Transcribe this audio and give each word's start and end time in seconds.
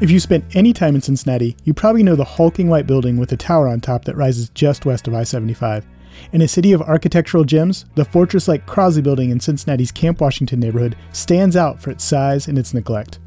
If 0.00 0.10
you 0.10 0.18
spent 0.18 0.56
any 0.56 0.72
time 0.72 0.94
in 0.94 1.02
Cincinnati, 1.02 1.58
you 1.64 1.74
probably 1.74 2.02
know 2.02 2.16
the 2.16 2.24
hulking 2.24 2.68
white 2.68 2.86
building 2.86 3.18
with 3.18 3.32
a 3.32 3.36
tower 3.36 3.68
on 3.68 3.82
top 3.82 4.06
that 4.06 4.16
rises 4.16 4.48
just 4.48 4.86
west 4.86 5.06
of 5.06 5.12
I 5.12 5.24
75. 5.24 5.84
In 6.32 6.40
a 6.40 6.48
city 6.48 6.72
of 6.72 6.80
architectural 6.80 7.44
gems, 7.44 7.84
the 7.96 8.06
fortress 8.06 8.48
like 8.48 8.66
Crosley 8.66 9.02
building 9.02 9.28
in 9.28 9.40
Cincinnati's 9.40 9.92
Camp 9.92 10.22
Washington 10.22 10.58
neighborhood 10.58 10.96
stands 11.12 11.54
out 11.54 11.82
for 11.82 11.90
its 11.90 12.02
size 12.02 12.48
and 12.48 12.56
its 12.56 12.72
neglect. 12.72 13.18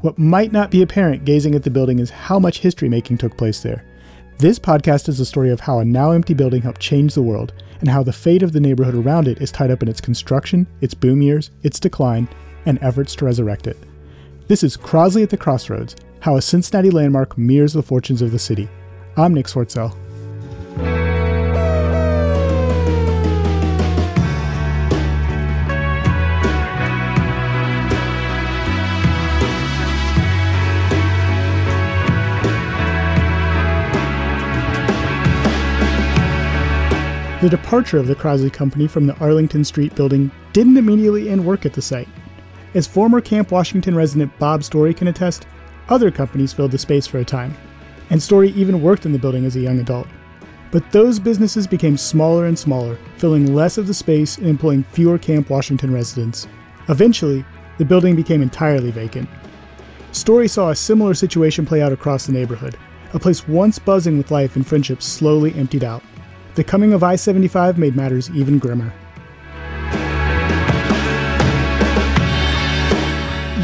What 0.00 0.18
might 0.18 0.50
not 0.50 0.72
be 0.72 0.82
apparent 0.82 1.24
gazing 1.24 1.54
at 1.54 1.62
the 1.62 1.70
building 1.70 2.00
is 2.00 2.10
how 2.10 2.40
much 2.40 2.58
history 2.58 2.88
making 2.88 3.18
took 3.18 3.38
place 3.38 3.62
there. 3.62 3.84
This 4.38 4.58
podcast 4.58 5.08
is 5.08 5.20
a 5.20 5.24
story 5.24 5.50
of 5.50 5.60
how 5.60 5.78
a 5.78 5.84
now 5.84 6.10
empty 6.10 6.34
building 6.34 6.62
helped 6.62 6.80
change 6.80 7.14
the 7.14 7.22
world, 7.22 7.52
and 7.78 7.88
how 7.88 8.02
the 8.02 8.12
fate 8.12 8.42
of 8.42 8.52
the 8.52 8.60
neighborhood 8.60 8.96
around 8.96 9.28
it 9.28 9.40
is 9.40 9.52
tied 9.52 9.70
up 9.70 9.84
in 9.84 9.88
its 9.88 10.00
construction, 10.00 10.66
its 10.80 10.94
boom 10.94 11.22
years, 11.22 11.52
its 11.62 11.78
decline, 11.78 12.26
and 12.66 12.80
efforts 12.82 13.14
to 13.14 13.24
resurrect 13.24 13.68
it. 13.68 13.78
This 14.48 14.64
is 14.64 14.76
Crosley 14.76 15.22
at 15.22 15.30
the 15.30 15.36
Crossroads 15.36 15.94
How 16.20 16.36
a 16.36 16.42
Cincinnati 16.42 16.90
Landmark 16.90 17.38
Mirrors 17.38 17.74
the 17.74 17.82
Fortunes 17.82 18.22
of 18.22 18.32
the 18.32 18.40
City. 18.40 18.68
I'm 19.16 19.32
Nick 19.34 19.46
Swartsell. 19.46 19.94
The 37.40 37.48
departure 37.48 37.98
of 37.98 38.08
the 38.08 38.16
Crosley 38.16 38.52
Company 38.52 38.88
from 38.88 39.06
the 39.06 39.16
Arlington 39.18 39.64
Street 39.64 39.94
building 39.94 40.32
didn't 40.52 40.76
immediately 40.76 41.28
end 41.28 41.46
work 41.46 41.64
at 41.64 41.74
the 41.74 41.80
site. 41.80 42.08
As 42.74 42.88
former 42.88 43.20
Camp 43.20 43.52
Washington 43.52 43.94
resident 43.94 44.36
Bob 44.40 44.64
Story 44.64 44.92
can 44.92 45.06
attest, 45.06 45.46
other 45.88 46.10
companies 46.10 46.52
filled 46.52 46.72
the 46.72 46.78
space 46.78 47.06
for 47.06 47.18
a 47.18 47.24
time, 47.24 47.54
and 48.10 48.22
Story 48.22 48.50
even 48.50 48.82
worked 48.82 49.06
in 49.06 49.12
the 49.12 49.18
building 49.18 49.44
as 49.44 49.56
a 49.56 49.60
young 49.60 49.78
adult. 49.80 50.06
But 50.70 50.90
those 50.92 51.18
businesses 51.18 51.66
became 51.66 51.96
smaller 51.96 52.46
and 52.46 52.58
smaller, 52.58 52.98
filling 53.16 53.54
less 53.54 53.78
of 53.78 53.86
the 53.86 53.94
space 53.94 54.38
and 54.38 54.46
employing 54.46 54.84
fewer 54.84 55.18
Camp 55.18 55.48
Washington 55.48 55.92
residents. 55.92 56.46
Eventually, 56.88 57.44
the 57.78 57.84
building 57.84 58.16
became 58.16 58.42
entirely 58.42 58.90
vacant. 58.90 59.28
Story 60.12 60.48
saw 60.48 60.70
a 60.70 60.76
similar 60.76 61.14
situation 61.14 61.64
play 61.64 61.80
out 61.80 61.92
across 61.92 62.26
the 62.26 62.32
neighborhood. 62.32 62.76
A 63.14 63.18
place 63.18 63.48
once 63.48 63.78
buzzing 63.78 64.18
with 64.18 64.30
life 64.30 64.56
and 64.56 64.66
friendship 64.66 65.02
slowly 65.02 65.54
emptied 65.54 65.84
out. 65.84 66.02
The 66.54 66.64
coming 66.64 66.92
of 66.92 67.02
I 67.02 67.16
75 67.16 67.78
made 67.78 67.96
matters 67.96 68.30
even 68.30 68.58
grimmer. 68.58 68.92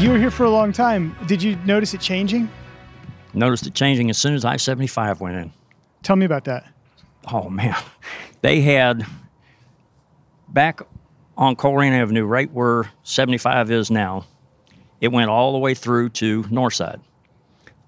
You 0.05 0.11
were 0.11 0.19
here 0.19 0.29
for 0.29 0.43
a 0.43 0.51
long 0.51 0.71
time. 0.71 1.15
Did 1.25 1.41
you 1.41 1.55
notice 1.65 1.95
it 1.95 1.99
changing? 1.99 2.47
Noticed 3.33 3.65
it 3.65 3.73
changing 3.73 4.11
as 4.11 4.19
soon 4.19 4.35
as 4.35 4.45
I 4.45 4.55
75 4.55 5.19
went 5.19 5.35
in. 5.35 5.51
Tell 6.03 6.15
me 6.15 6.27
about 6.27 6.45
that. 6.45 6.71
Oh, 7.33 7.49
man. 7.49 7.75
They 8.41 8.61
had 8.61 9.03
back 10.47 10.81
on 11.35 11.55
Colerain 11.55 11.93
Avenue, 11.93 12.23
right 12.23 12.51
where 12.51 12.91
75 13.01 13.71
is 13.71 13.89
now, 13.89 14.27
it 15.01 15.07
went 15.07 15.31
all 15.31 15.53
the 15.53 15.57
way 15.57 15.73
through 15.73 16.09
to 16.09 16.43
Northside. 16.43 17.01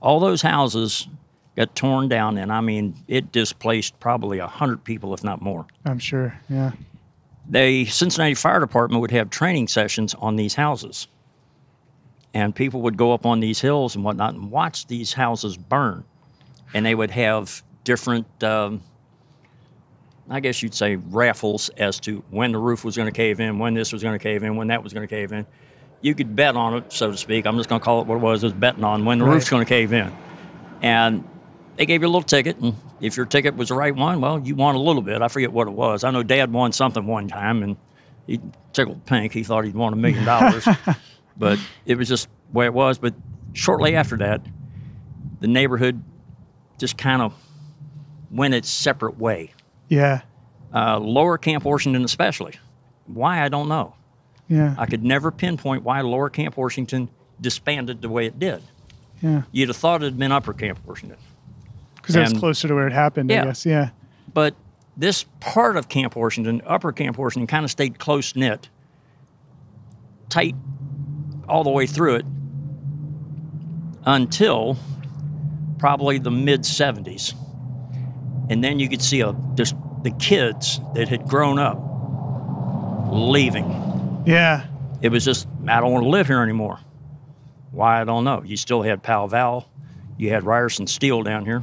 All 0.01 0.19
those 0.19 0.41
houses 0.41 1.07
got 1.55 1.75
torn 1.75 2.07
down, 2.07 2.39
and 2.39 2.51
I 2.51 2.61
mean, 2.61 2.95
it 3.07 3.31
displaced 3.31 3.99
probably 3.99 4.39
100 4.39 4.83
people, 4.83 5.13
if 5.13 5.23
not 5.23 5.43
more. 5.43 5.67
I'm 5.85 5.99
sure, 5.99 6.35
yeah. 6.49 6.71
The 7.47 7.85
Cincinnati 7.85 8.33
Fire 8.33 8.59
Department 8.59 9.01
would 9.01 9.11
have 9.11 9.29
training 9.29 9.67
sessions 9.67 10.15
on 10.15 10.35
these 10.35 10.55
houses. 10.55 11.07
And 12.37 12.53
people 12.53 12.81
would 12.83 12.97
go 12.97 13.13
up 13.13 13.25
on 13.25 13.39
these 13.39 13.59
hills 13.59 13.95
and 13.95 14.03
whatnot 14.05 14.35
and 14.35 14.51
watch 14.51 14.85
these 14.85 15.11
houses 15.11 15.57
burn. 15.57 16.03
And 16.75 16.85
they 16.85 16.93
would 16.93 17.09
have 17.09 17.63
different, 17.83 18.27
um, 18.43 18.83
I 20.29 20.39
guess 20.39 20.61
you'd 20.61 20.75
say, 20.75 20.97
raffles 20.97 21.69
as 21.69 21.99
to 22.01 22.23
when 22.29 22.51
the 22.51 22.59
roof 22.59 22.85
was 22.85 22.95
going 22.95 23.07
to 23.07 23.11
cave 23.15 23.39
in, 23.39 23.57
when 23.57 23.73
this 23.73 23.91
was 23.91 24.03
going 24.03 24.13
to 24.13 24.21
cave 24.21 24.43
in, 24.43 24.55
when 24.55 24.67
that 24.67 24.83
was 24.83 24.93
going 24.93 25.07
to 25.07 25.09
cave 25.09 25.31
in. 25.31 25.47
You 26.01 26.13
could 26.13 26.35
bet 26.35 26.55
on 26.55 26.75
it, 26.75 26.93
so 26.93 27.09
to 27.09 27.17
speak. 27.17 27.47
I'm 27.47 27.57
just 27.57 27.69
going 27.69 27.81
to 27.81 27.83
call 27.83 28.01
it 28.01 28.07
what 28.07 28.17
it 28.17 28.21
was, 28.21 28.43
it 28.43 28.47
was 28.47 28.53
betting 28.53 28.83
on 28.83 29.03
when 29.03 29.17
the 29.17 29.25
Right. 29.25 29.33
roof's 29.33 29.49
going 29.49 29.65
to 29.65 29.67
cave 29.69 29.91
in. 29.91 30.15
And 30.83 31.27
they 31.75 31.87
gave 31.87 32.03
you 32.03 32.07
a 32.07 32.09
little 32.11 32.21
ticket, 32.21 32.57
and 32.57 32.75
if 33.01 33.17
your 33.17 33.25
ticket 33.25 33.55
was 33.55 33.69
the 33.69 33.75
right 33.75 33.95
one, 33.95 34.21
well, 34.21 34.39
you 34.39 34.53
won 34.53 34.75
a 34.75 34.79
little 34.79 35.01
bit. 35.01 35.23
I 35.23 35.27
forget 35.27 35.51
what 35.51 35.67
it 35.67 35.73
was. 35.73 36.03
I 36.03 36.11
know 36.11 36.21
Dad 36.21 36.53
won 36.53 36.71
something 36.71 37.07
one 37.07 37.27
time, 37.29 37.63
and 37.63 37.77
he 38.27 38.39
tickled 38.73 39.03
pink. 39.07 39.33
He 39.33 39.43
thought 39.43 39.65
he'd 39.65 39.73
won 39.73 39.91
a 39.91 39.95
million 39.95 40.23
dollars, 40.23 40.67
but 41.37 41.57
it 41.87 41.97
was 41.97 42.07
just 42.07 42.27
way 42.53 42.65
it 42.65 42.73
was. 42.73 42.97
But 42.97 43.13
shortly 43.53 43.95
after 43.95 44.17
that, 44.17 44.41
the 45.39 45.47
neighborhood 45.47 46.03
just 46.77 46.97
kind 46.97 47.21
of 47.21 47.33
went 48.31 48.53
its 48.53 48.69
separate 48.69 49.17
way. 49.17 49.53
Yeah, 49.89 50.21
Uh, 50.73 50.99
lower 50.99 51.37
Camp 51.37 51.63
Washington, 51.63 52.03
especially. 52.03 52.53
Why 53.05 53.41
I 53.43 53.47
don't 53.49 53.69
know. 53.69 53.95
yeah, 54.49 54.75
I 54.77 54.85
could 54.85 55.03
never 55.03 55.31
pinpoint 55.31 55.83
why 55.83 56.01
Lower 56.01 56.29
Camp 56.29 56.57
Washington 56.57 57.09
disbanded 57.39 58.01
the 58.01 58.09
way 58.09 58.25
it 58.25 58.37
did. 58.37 58.61
yeah. 59.21 59.43
You'd 59.51 59.69
have 59.69 59.77
thought 59.77 60.01
it 60.01 60.05
had 60.05 60.19
been 60.19 60.31
Upper 60.33 60.53
Camp 60.53 60.79
Washington. 60.85 61.17
Because 61.95 62.15
that 62.15 62.29
was 62.31 62.39
closer 62.39 62.67
to 62.67 62.73
where 62.75 62.87
it 62.87 62.93
happened, 62.93 63.31
I 63.31 63.45
guess. 63.45 63.65
Yeah, 63.65 63.89
But 64.33 64.55
this 64.97 65.23
part 65.39 65.77
of 65.77 65.87
Camp 65.89 66.15
Washington, 66.15 66.61
Upper 66.65 66.91
Camp 66.91 67.17
Washington, 67.17 67.47
kind 67.47 67.63
of 67.65 67.71
stayed 67.71 67.97
close 67.99 68.35
knit, 68.35 68.69
tight 70.29 70.55
all 71.47 71.63
the 71.63 71.69
way 71.69 71.85
through 71.87 72.15
it 72.15 72.25
until 74.07 74.77
probably 75.77 76.17
the 76.17 76.31
mid 76.31 76.61
70s. 76.61 77.35
And 78.49 78.63
then 78.63 78.79
you 78.79 78.89
could 78.89 79.01
see 79.01 79.19
a, 79.19 79.35
just 79.53 79.75
the 80.03 80.11
kids 80.11 80.79
that 80.95 81.09
had 81.09 81.27
grown 81.27 81.59
up 81.59 81.77
leaving. 83.11 84.23
yeah, 84.25 84.65
It 85.01 85.09
was 85.09 85.23
just, 85.25 85.47
I 85.67 85.79
don't 85.79 85.91
want 85.91 86.05
to 86.05 86.09
live 86.09 86.27
here 86.27 86.41
anymore. 86.41 86.79
Why, 87.71 88.01
I 88.01 88.05
don't 88.05 88.23
know. 88.23 88.41
You 88.43 88.57
still 88.57 88.81
had 88.81 89.03
Pal 89.03 89.27
Val, 89.27 89.69
you 90.17 90.29
had 90.29 90.43
Ryerson 90.43 90.87
Steel 90.87 91.21
down 91.23 91.45
here, 91.45 91.61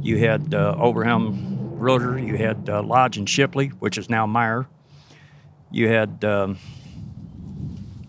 you 0.00 0.18
had 0.18 0.54
uh, 0.54 0.76
Oberham 0.78 1.70
Rotor, 1.72 2.18
you 2.18 2.36
had 2.36 2.68
uh, 2.68 2.82
Lodge 2.82 3.18
and 3.18 3.28
Shipley, 3.28 3.68
which 3.68 3.98
is 3.98 4.08
now 4.08 4.26
Meyer. 4.26 4.66
You 5.70 5.88
had 5.88 6.24
um, 6.24 6.58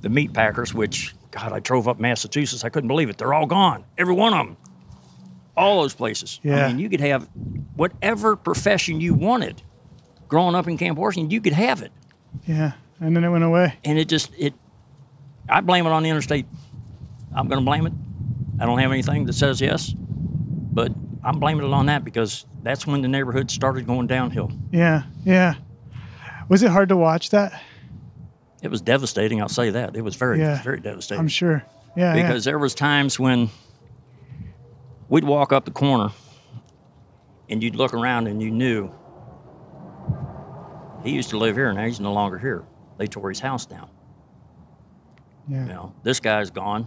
the 0.01 0.09
meat 0.09 0.33
packers, 0.33 0.73
which, 0.73 1.13
God, 1.31 1.51
I 1.53 1.59
drove 1.59 1.87
up 1.87 1.99
Massachusetts. 1.99 2.63
I 2.63 2.69
couldn't 2.69 2.87
believe 2.87 3.09
it. 3.09 3.17
They're 3.17 3.33
all 3.33 3.45
gone, 3.45 3.83
every 3.97 4.13
one 4.13 4.33
of 4.33 4.45
them. 4.47 4.57
All 5.55 5.81
those 5.81 5.93
places. 5.93 6.39
Yeah. 6.43 6.65
I 6.65 6.67
mean, 6.69 6.79
you 6.79 6.89
could 6.89 7.01
have 7.01 7.27
whatever 7.75 8.35
profession 8.35 9.01
you 9.01 9.13
wanted 9.13 9.61
growing 10.27 10.55
up 10.55 10.67
in 10.67 10.77
Camp 10.77 10.97
Washington, 10.97 11.31
you 11.31 11.41
could 11.41 11.53
have 11.53 11.81
it 11.81 11.91
yeah. 12.45 12.73
And 13.01 13.15
then 13.15 13.23
it 13.23 13.29
went 13.29 13.43
away. 13.43 13.73
and 13.83 13.97
it 13.97 14.07
just 14.07 14.31
it 14.37 14.53
i 15.49 15.61
blame 15.61 15.85
it 15.87 15.89
on 15.89 16.03
the 16.03 16.09
interstate 16.09 16.45
i'm 17.35 17.47
going 17.47 17.59
to 17.59 17.65
blame 17.65 17.87
it 17.87 17.93
i 18.59 18.65
don't 18.67 18.77
have 18.77 18.91
anything 18.91 19.25
that 19.25 19.33
says 19.33 19.59
yes 19.59 19.95
but 19.97 20.91
i'm 21.23 21.39
blaming 21.39 21.65
it 21.65 21.73
on 21.73 21.87
that 21.87 22.03
because 22.03 22.45
that's 22.61 22.85
when 22.85 23.01
the 23.01 23.07
neighborhood 23.07 23.49
started 23.49 23.87
going 23.87 24.05
downhill 24.05 24.51
Yeah, 24.71 25.03
yeah. 25.25 25.55
Was 26.49 26.61
it 26.61 26.69
hard 26.69 26.89
to 26.89 26.97
watch 26.97 27.31
that? 27.31 27.59
It 28.61 28.69
was 28.69 28.81
devastating 28.81 29.41
i'll 29.41 29.49
say 29.49 29.69
that 29.71 29.95
it 29.95 30.01
was 30.01 30.15
very 30.15 30.39
Yeah. 30.39 30.61
very 30.63 30.79
devastating 30.79 31.19
I'm 31.21 31.27
sure. 31.27 31.63
Yeah, 31.95 32.13
yeah. 32.15 32.21
because 32.27 32.43
there 32.45 32.59
was 32.59 32.75
times 32.75 33.19
when 33.19 33.49
we'd 35.09 35.23
walk 35.23 35.51
up 35.53 35.65
the 35.65 35.71
corner 35.71 36.09
and 37.49 37.63
you'd 37.63 37.75
look 37.75 37.93
around 37.93 38.27
and 38.27 38.41
you 38.41 38.51
knew 38.51 38.91
he 41.03 41.11
used 41.11 41.29
to 41.31 41.37
live 41.37 41.55
here 41.55 41.71
now 41.73 41.85
he's 41.85 41.99
no 41.99 42.13
longer 42.13 42.37
here 42.37 42.63
they 42.97 43.07
tore 43.07 43.29
his 43.29 43.39
house 43.39 43.65
down 43.65 43.89
yeah. 45.47 45.61
You 45.63 45.67
know, 45.69 45.93
this 46.03 46.19
guy's 46.19 46.51
gone. 46.51 46.85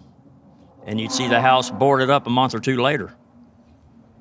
And 0.87 1.01
you'd 1.01 1.11
see 1.11 1.27
the 1.27 1.41
house 1.41 1.69
boarded 1.69 2.11
up 2.11 2.29
a 2.29 2.31
month 2.31 2.55
or 2.55 2.61
two 2.61 2.81
later. 2.81 3.13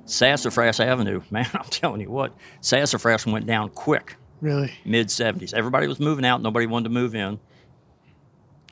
Sassafras 0.06 0.80
Avenue, 0.80 1.22
man, 1.30 1.46
I'm 1.54 1.66
telling 1.66 2.02
you 2.02 2.10
what, 2.10 2.34
Sassafras 2.60 3.28
went 3.28 3.46
down 3.46 3.70
quick, 3.70 4.16
Really? 4.42 4.74
mid 4.86 5.08
70s. 5.08 5.54
Everybody 5.54 5.88
was 5.88 6.00
moving 6.00 6.26
out, 6.26 6.42
nobody 6.42 6.66
wanted 6.66 6.86
to 6.86 6.90
move 6.90 7.16
in. 7.16 7.40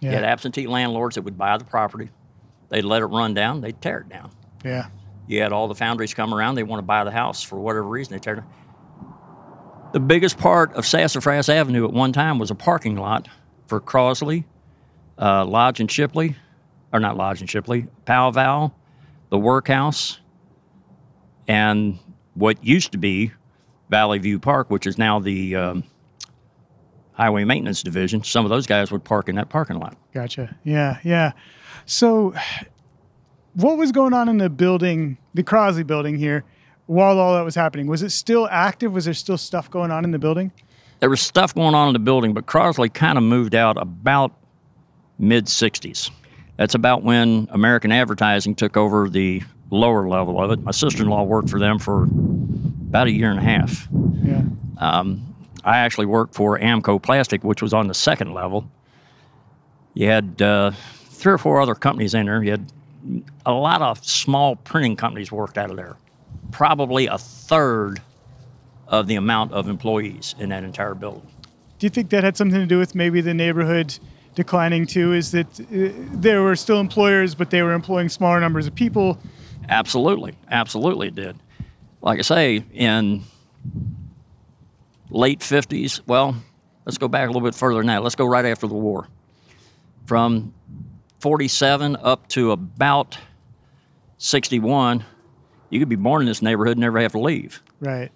You 0.01 0.10
had 0.10 0.24
absentee 0.24 0.66
landlords 0.66 1.16
that 1.16 1.24
would 1.24 1.38
buy 1.38 1.57
the 1.57 1.66
property. 1.66 2.10
They'd 2.69 2.86
let 2.86 3.01
it 3.01 3.07
run 3.07 3.33
down, 3.33 3.62
they'd 3.62 3.80
tear 3.81 4.00
it 4.00 4.10
down. 4.10 4.31
Yeah. 4.63 4.88
You 5.27 5.42
had 5.42 5.51
all 5.51 5.68
the 5.68 5.75
foundries 5.75 6.13
come 6.13 6.33
around, 6.33 6.56
they 6.56 6.63
want 6.63 6.80
to 6.80 6.86
buy 6.86 7.04
the 7.04 7.12
house 7.12 7.44
for 7.44 7.60
whatever 7.60 7.83
reason, 7.83 8.13
they 8.13 8.19
tear 8.19 8.33
it 8.36 8.38
down. 8.38 8.50
The 9.92 10.00
biggest 10.00 10.38
part 10.38 10.74
of 10.74 10.86
Sassafras 10.86 11.50
Avenue 11.50 11.86
at 11.86 11.92
one 11.92 12.13
time 12.13 12.39
was 12.39 12.51
a 12.51 12.56
parking 12.56 12.95
lot 12.95 13.27
for 13.68 13.81
Crosley, 13.81 14.45
uh, 15.18 15.45
Lodge 15.45 15.80
and 15.80 15.92
Shipley, 15.92 16.36
or 16.94 17.00
not 17.00 17.18
Lodge 17.18 17.42
and 17.42 17.50
Shipley, 17.50 17.88
Powell 18.06 18.31
Val, 18.31 18.75
the 19.30 19.38
workhouse, 19.38 20.19
and 21.48 21.98
what 22.36 22.63
used 22.63 22.92
to 22.92 22.98
be 22.98 23.31
Valley 23.90 24.20
View 24.20 24.40
Park, 24.40 24.70
which 24.70 24.88
is 24.88 24.98
now 24.98 25.20
the 25.20 25.56
um, 25.56 25.84
Highway 27.14 27.44
Maintenance 27.44 27.84
Division. 27.84 28.24
Some 28.24 28.46
of 28.46 28.50
those 28.50 28.66
guys 28.66 28.92
would 28.92 29.04
park 29.04 29.30
in 29.30 29.36
that 29.36 29.50
parking 29.50 29.80
lot. 29.80 29.98
Gotcha. 30.14 30.56
Yeah, 30.64 31.00
yeah. 31.04 31.34
So 31.86 32.34
what 33.56 33.78
was 33.78 33.92
going 33.92 34.14
on 34.14 34.30
in 34.30 34.38
the 34.38 34.50
building, 34.50 35.18
the 35.34 35.44
Crosley 35.44 35.86
building 35.86 36.18
here, 36.18 36.46
while 36.86 37.20
all 37.20 37.36
that 37.36 37.44
was 37.44 37.56
happening? 37.56 37.88
Was 37.88 38.04
it 38.04 38.12
still 38.12 38.48
active? 38.50 38.94
Was 38.94 39.06
there 39.06 39.14
still 39.14 39.38
stuff 39.38 39.70
going 39.70 39.92
on 39.92 40.04
in 40.04 40.12
the 40.12 40.20
building? 40.20 40.52
There 41.00 41.10
was 41.10 41.22
stuff 41.22 41.56
going 41.56 41.76
on 41.76 41.88
in 41.88 41.94
the 41.94 42.00
building, 42.00 42.34
but 42.34 42.46
Crosley 42.46 42.94
kind 42.94 43.18
of 43.18 43.24
moved 43.24 43.56
out 43.56 43.78
about 43.82 44.34
mid 45.18 45.46
60s. 45.46 46.12
That's 46.58 46.76
about 46.76 47.04
when 47.04 47.48
American 47.52 47.92
Advertising 47.92 48.56
took 48.56 48.76
over 48.76 49.10
the 49.10 49.42
lower 49.72 50.10
level 50.10 50.42
of 50.44 50.52
it. 50.52 50.62
My 50.62 50.72
sister 50.72 51.04
in 51.04 51.10
law 51.10 51.24
worked 51.24 51.50
for 51.50 51.60
them 51.60 51.80
for 51.80 52.08
about 52.90 53.08
a 53.08 53.12
year 53.12 53.30
and 53.30 53.40
a 53.40 53.44
half. 53.44 53.88
Yeah. 54.24 54.42
Um, 54.78 55.36
I 55.64 55.78
actually 55.78 56.08
worked 56.08 56.34
for 56.34 56.58
Amco 56.58 57.02
Plastic, 57.02 57.44
which 57.44 57.62
was 57.62 57.74
on 57.74 57.88
the 57.88 57.94
second 57.94 58.34
level. 58.34 58.70
You 59.94 60.08
had 60.08 60.42
uh, 60.42 60.72
three 61.10 61.34
or 61.34 61.38
four 61.38 61.62
other 61.62 61.76
companies 61.76 62.14
in 62.14 62.26
there. 62.26 62.44
You 62.44 62.52
had 62.52 62.72
a 63.46 63.54
lot 63.54 63.82
of 63.82 64.04
small 64.04 64.56
printing 64.56 64.96
companies 64.96 65.32
worked 65.32 65.58
out 65.58 65.70
of 65.70 65.78
there. 65.78 65.98
Probably 66.52 67.08
a 67.08 67.18
third 67.18 68.02
of 68.88 69.08
the 69.08 69.16
amount 69.16 69.54
of 69.54 69.70
employees 69.70 70.36
in 70.40 70.50
that 70.50 70.64
entire 70.64 70.96
building. 70.96 71.28
Do 71.78 71.86
you 71.86 71.90
think 71.90 72.10
that 72.10 72.24
had 72.24 72.36
something 72.36 72.60
to 72.60 72.66
do 72.66 72.80
with 72.80 72.96
maybe 72.96 73.22
the 73.22 73.34
neighborhood 73.34 73.98
declining 74.36 74.86
too? 74.86 75.14
Is 75.14 75.32
that 75.32 75.60
uh, 75.60 75.94
there 76.14 76.42
were 76.42 76.56
still 76.56 76.80
employers, 76.80 77.36
but 77.36 77.52
they 77.52 77.62
were 77.62 77.74
employing 77.74 78.10
smaller 78.10 78.40
numbers 78.40 78.66
of 78.68 78.74
people? 78.74 79.20
Absolutely, 79.70 80.34
absolutely, 80.50 81.10
it 81.10 81.16
did. 81.16 81.38
Like 82.01 82.19
I 82.19 82.22
say, 82.22 82.63
in 82.74 83.24
late 85.10 85.40
50s, 85.40 86.01
well, 86.07 86.36
let's 86.86 86.98
go 86.98 87.07
back 87.07 87.28
a 87.28 87.31
little 87.31 87.48
bit 87.48 87.56
further 87.56 87.84
now. 87.84 88.01
Let's 88.01 88.16
go 88.16 88.25
right 88.25 88.46
after 88.46 88.68
the 88.68 88.75
war. 88.75 89.07
From 90.06 90.54
47 91.19 91.98
up 91.98 92.28
to 92.30 92.51
about 92.51 93.18
61, 94.18 95.04
you 95.69 95.80
could 95.80 95.90
be 95.90 95.96
born 95.96 96.22
in 96.22 96.28
this 96.28 96.42
neighborhood 96.42 96.78
and 96.78 96.81
never 96.81 97.00
have 97.00 97.12
to 97.12 97.19
leave. 97.19 97.62
Right. 97.80 98.12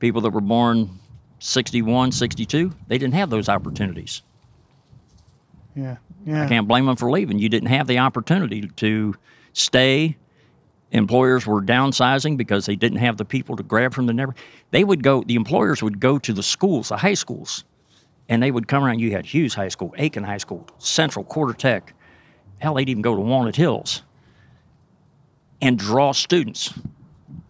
People 0.00 0.20
that 0.22 0.30
were 0.30 0.40
born 0.40 0.98
61, 1.38 2.12
62, 2.12 2.72
they 2.88 2.98
didn't 2.98 3.14
have 3.14 3.30
those 3.30 3.48
opportunities. 3.48 4.22
Yeah. 5.74 5.96
Yeah. 6.26 6.44
I 6.44 6.48
can't 6.48 6.66
blame 6.68 6.86
them 6.86 6.96
for 6.96 7.10
leaving. 7.10 7.38
You 7.38 7.48
didn't 7.48 7.68
have 7.68 7.86
the 7.86 7.98
opportunity 7.98 8.68
to 8.76 9.14
stay. 9.52 10.16
Employers 10.94 11.44
were 11.44 11.60
downsizing 11.60 12.36
because 12.36 12.66
they 12.66 12.76
didn't 12.76 12.98
have 12.98 13.16
the 13.16 13.24
people 13.24 13.56
to 13.56 13.64
grab 13.64 13.92
from 13.92 14.06
the 14.06 14.12
network. 14.12 14.36
They 14.70 14.84
would 14.84 15.02
go, 15.02 15.24
the 15.24 15.34
employers 15.34 15.82
would 15.82 15.98
go 15.98 16.20
to 16.20 16.32
the 16.32 16.42
schools, 16.42 16.88
the 16.88 16.96
high 16.96 17.14
schools, 17.14 17.64
and 18.28 18.40
they 18.40 18.52
would 18.52 18.68
come 18.68 18.84
around. 18.84 19.00
You 19.00 19.10
had 19.10 19.26
Hughes 19.26 19.54
High 19.54 19.68
School, 19.68 19.92
Aiken 19.98 20.22
High 20.22 20.38
School, 20.38 20.66
Central, 20.78 21.24
Courter 21.24 21.52
Tech. 21.52 21.94
Hell, 22.58 22.74
they'd 22.74 22.88
even 22.88 23.02
go 23.02 23.16
to 23.16 23.20
Walnut 23.20 23.56
Hills 23.56 24.02
and 25.60 25.76
draw 25.76 26.12
students. 26.12 26.72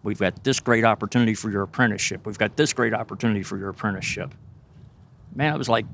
We've 0.02 0.18
got 0.18 0.42
this 0.42 0.58
great 0.58 0.84
opportunity 0.84 1.34
for 1.34 1.50
your 1.50 1.62
apprenticeship. 1.62 2.24
We've 2.24 2.38
got 2.38 2.56
this 2.56 2.72
great 2.72 2.94
opportunity 2.94 3.42
for 3.42 3.58
your 3.58 3.68
apprenticeship. 3.68 4.34
Man, 5.34 5.54
it 5.54 5.58
was 5.58 5.68
like, 5.68 5.84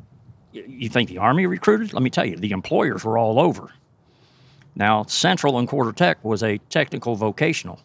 you 0.52 0.88
think 0.88 1.08
the 1.08 1.19
Army 1.19 1.47
recruited? 1.47 1.93
Let 1.93 2.02
me 2.02 2.11
tell 2.11 2.25
you, 2.25 2.37
the 2.37 2.52
employers 2.52 3.05
were 3.05 3.19
all 3.19 3.41
over. 3.41 3.73
Now, 4.76 5.05
Central 5.05 5.58
and 5.58 5.69
Courter 5.69 5.93
Tech 5.93 6.22
was 6.25 6.43
a 6.43 6.58
technical 6.70 7.14
vocational. 7.17 7.81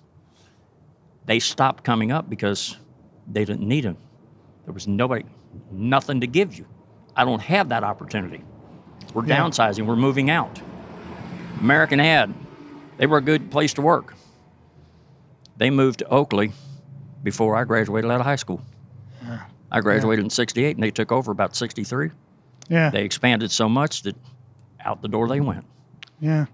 They 1.26 1.40
stopped 1.40 1.84
coming 1.84 2.12
up 2.12 2.30
because 2.30 2.78
they 3.32 3.44
didn't 3.46 3.68
need 3.68 3.84
them. 3.84 3.98
There 4.66 4.74
was 4.74 4.88
nobody, 4.88 5.26
nothing 5.72 6.22
to 6.22 6.28
give 6.28 6.56
you. 6.56 6.66
I 7.16 7.26
don't 7.26 7.42
have 7.42 7.70
that 7.70 7.84
opportunity. 7.84 8.44
We're 9.14 9.26
Yeah. 9.26 9.40
downsizing, 9.40 9.86
we're 9.86 9.96
moving 9.96 10.30
out. 10.30 10.62
American 11.60 12.00
Ad, 12.00 12.34
they 12.98 13.08
were 13.08 13.18
a 13.18 13.22
good 13.22 13.50
place 13.50 13.74
to 13.76 13.82
work. 13.82 14.14
They 15.58 15.70
moved 15.70 16.00
to 16.00 16.10
Oakley 16.10 16.52
before 17.24 17.56
I 17.56 17.64
graduated 17.64 18.12
out 18.12 18.20
of 18.20 18.26
high 18.26 18.36
school. 18.36 18.62
I 19.72 19.82
graduated 19.82 20.24
in 20.24 20.30
68 20.30 20.76
and 20.78 20.84
they 20.84 20.92
took 20.92 21.12
over 21.12 21.32
about 21.32 21.56
63. 21.56 22.12
Yeah. 22.70 22.90
They 22.92 23.04
expanded 23.04 23.52
so 23.52 23.68
much 23.68 24.04
that 24.04 24.16
out 24.84 25.02
the 25.02 25.08
door 25.08 25.28
they 25.28 25.42
went. 25.42 25.66
yeah. 26.20 26.46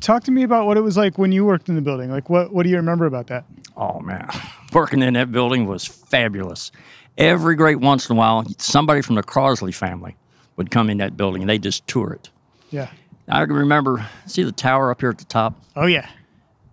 Talk 0.00 0.24
to 0.24 0.30
me 0.30 0.42
about 0.42 0.66
what 0.66 0.76
it 0.76 0.80
was 0.80 0.96
like 0.96 1.18
when 1.18 1.30
you 1.30 1.44
worked 1.44 1.68
in 1.68 1.74
the 1.74 1.82
building. 1.82 2.10
Like, 2.10 2.30
what, 2.30 2.52
what 2.52 2.62
do 2.64 2.70
you 2.70 2.76
remember 2.76 3.06
about 3.06 3.26
that? 3.28 3.44
Oh 3.76 4.00
man, 4.00 4.28
working 4.72 5.02
in 5.02 5.14
that 5.14 5.30
building 5.30 5.66
was 5.66 5.86
fabulous. 5.86 6.72
Every 7.18 7.54
great 7.54 7.80
once 7.80 8.08
in 8.08 8.16
a 8.16 8.18
while, 8.18 8.46
somebody 8.58 9.02
from 9.02 9.16
the 9.16 9.22
Crosley 9.22 9.74
family 9.74 10.16
would 10.56 10.70
come 10.70 10.88
in 10.88 10.98
that 10.98 11.16
building 11.16 11.42
and 11.42 11.50
they 11.50 11.58
just 11.58 11.86
tour 11.86 12.12
it. 12.12 12.30
Yeah. 12.70 12.90
I 13.28 13.44
can 13.44 13.54
remember, 13.54 14.06
see 14.26 14.42
the 14.42 14.52
tower 14.52 14.90
up 14.90 15.00
here 15.00 15.10
at 15.10 15.18
the 15.18 15.24
top? 15.24 15.54
Oh, 15.76 15.86
yeah. 15.86 16.08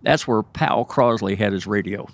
That's 0.02 0.26
where 0.26 0.42
Powel 0.42 0.84
Crosley 0.84 1.36
had 1.36 1.52
his 1.52 1.66
radio. 1.66 2.08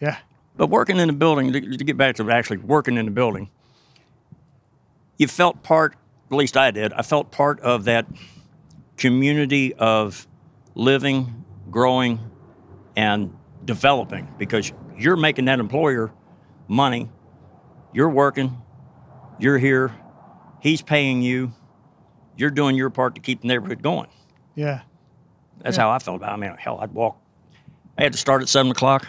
Yeah. 0.00 0.18
But 0.56 0.68
working 0.68 0.98
in 0.98 1.06
the 1.06 1.12
building, 1.14 1.52
to, 1.52 1.60
to 1.60 1.84
get 1.84 1.96
back 1.96 2.16
to 2.16 2.30
actually 2.30 2.58
working 2.58 2.96
in 2.96 3.06
the 3.06 3.10
building, 3.10 3.48
you 5.16 5.28
felt 5.28 5.62
part, 5.62 5.94
at 6.30 6.36
least 6.36 6.56
I 6.56 6.70
did, 6.70 6.92
I 6.92 7.02
felt 7.02 7.30
part 7.30 7.60
of 7.60 7.84
that 7.84 8.06
community 8.96 9.72
of 9.74 10.26
living, 10.78 11.44
growing, 11.70 12.18
and 12.96 13.36
developing 13.66 14.32
because 14.38 14.72
you're 14.96 15.16
making 15.16 15.44
that 15.46 15.58
employer 15.60 16.10
money. 16.68 17.10
You're 17.92 18.08
working, 18.10 18.56
you're 19.38 19.58
here, 19.58 19.92
he's 20.60 20.80
paying 20.82 21.20
you, 21.22 21.52
you're 22.36 22.50
doing 22.50 22.76
your 22.76 22.90
part 22.90 23.14
to 23.16 23.20
keep 23.20 23.40
the 23.42 23.48
neighborhood 23.48 23.82
going. 23.82 24.08
Yeah. 24.54 24.82
That's 25.60 25.76
Yeah. 25.76 25.84
how 25.84 25.90
I 25.90 25.98
felt 25.98 26.16
about 26.16 26.30
it. 26.30 26.34
I 26.34 26.36
mean, 26.36 26.56
hell, 26.58 26.78
I'd 26.80 26.92
walk. 26.92 27.20
I 27.98 28.02
had 28.04 28.12
to 28.12 28.18
start 28.18 28.42
at 28.42 28.48
seven 28.48 28.70
o'clock. 28.70 29.02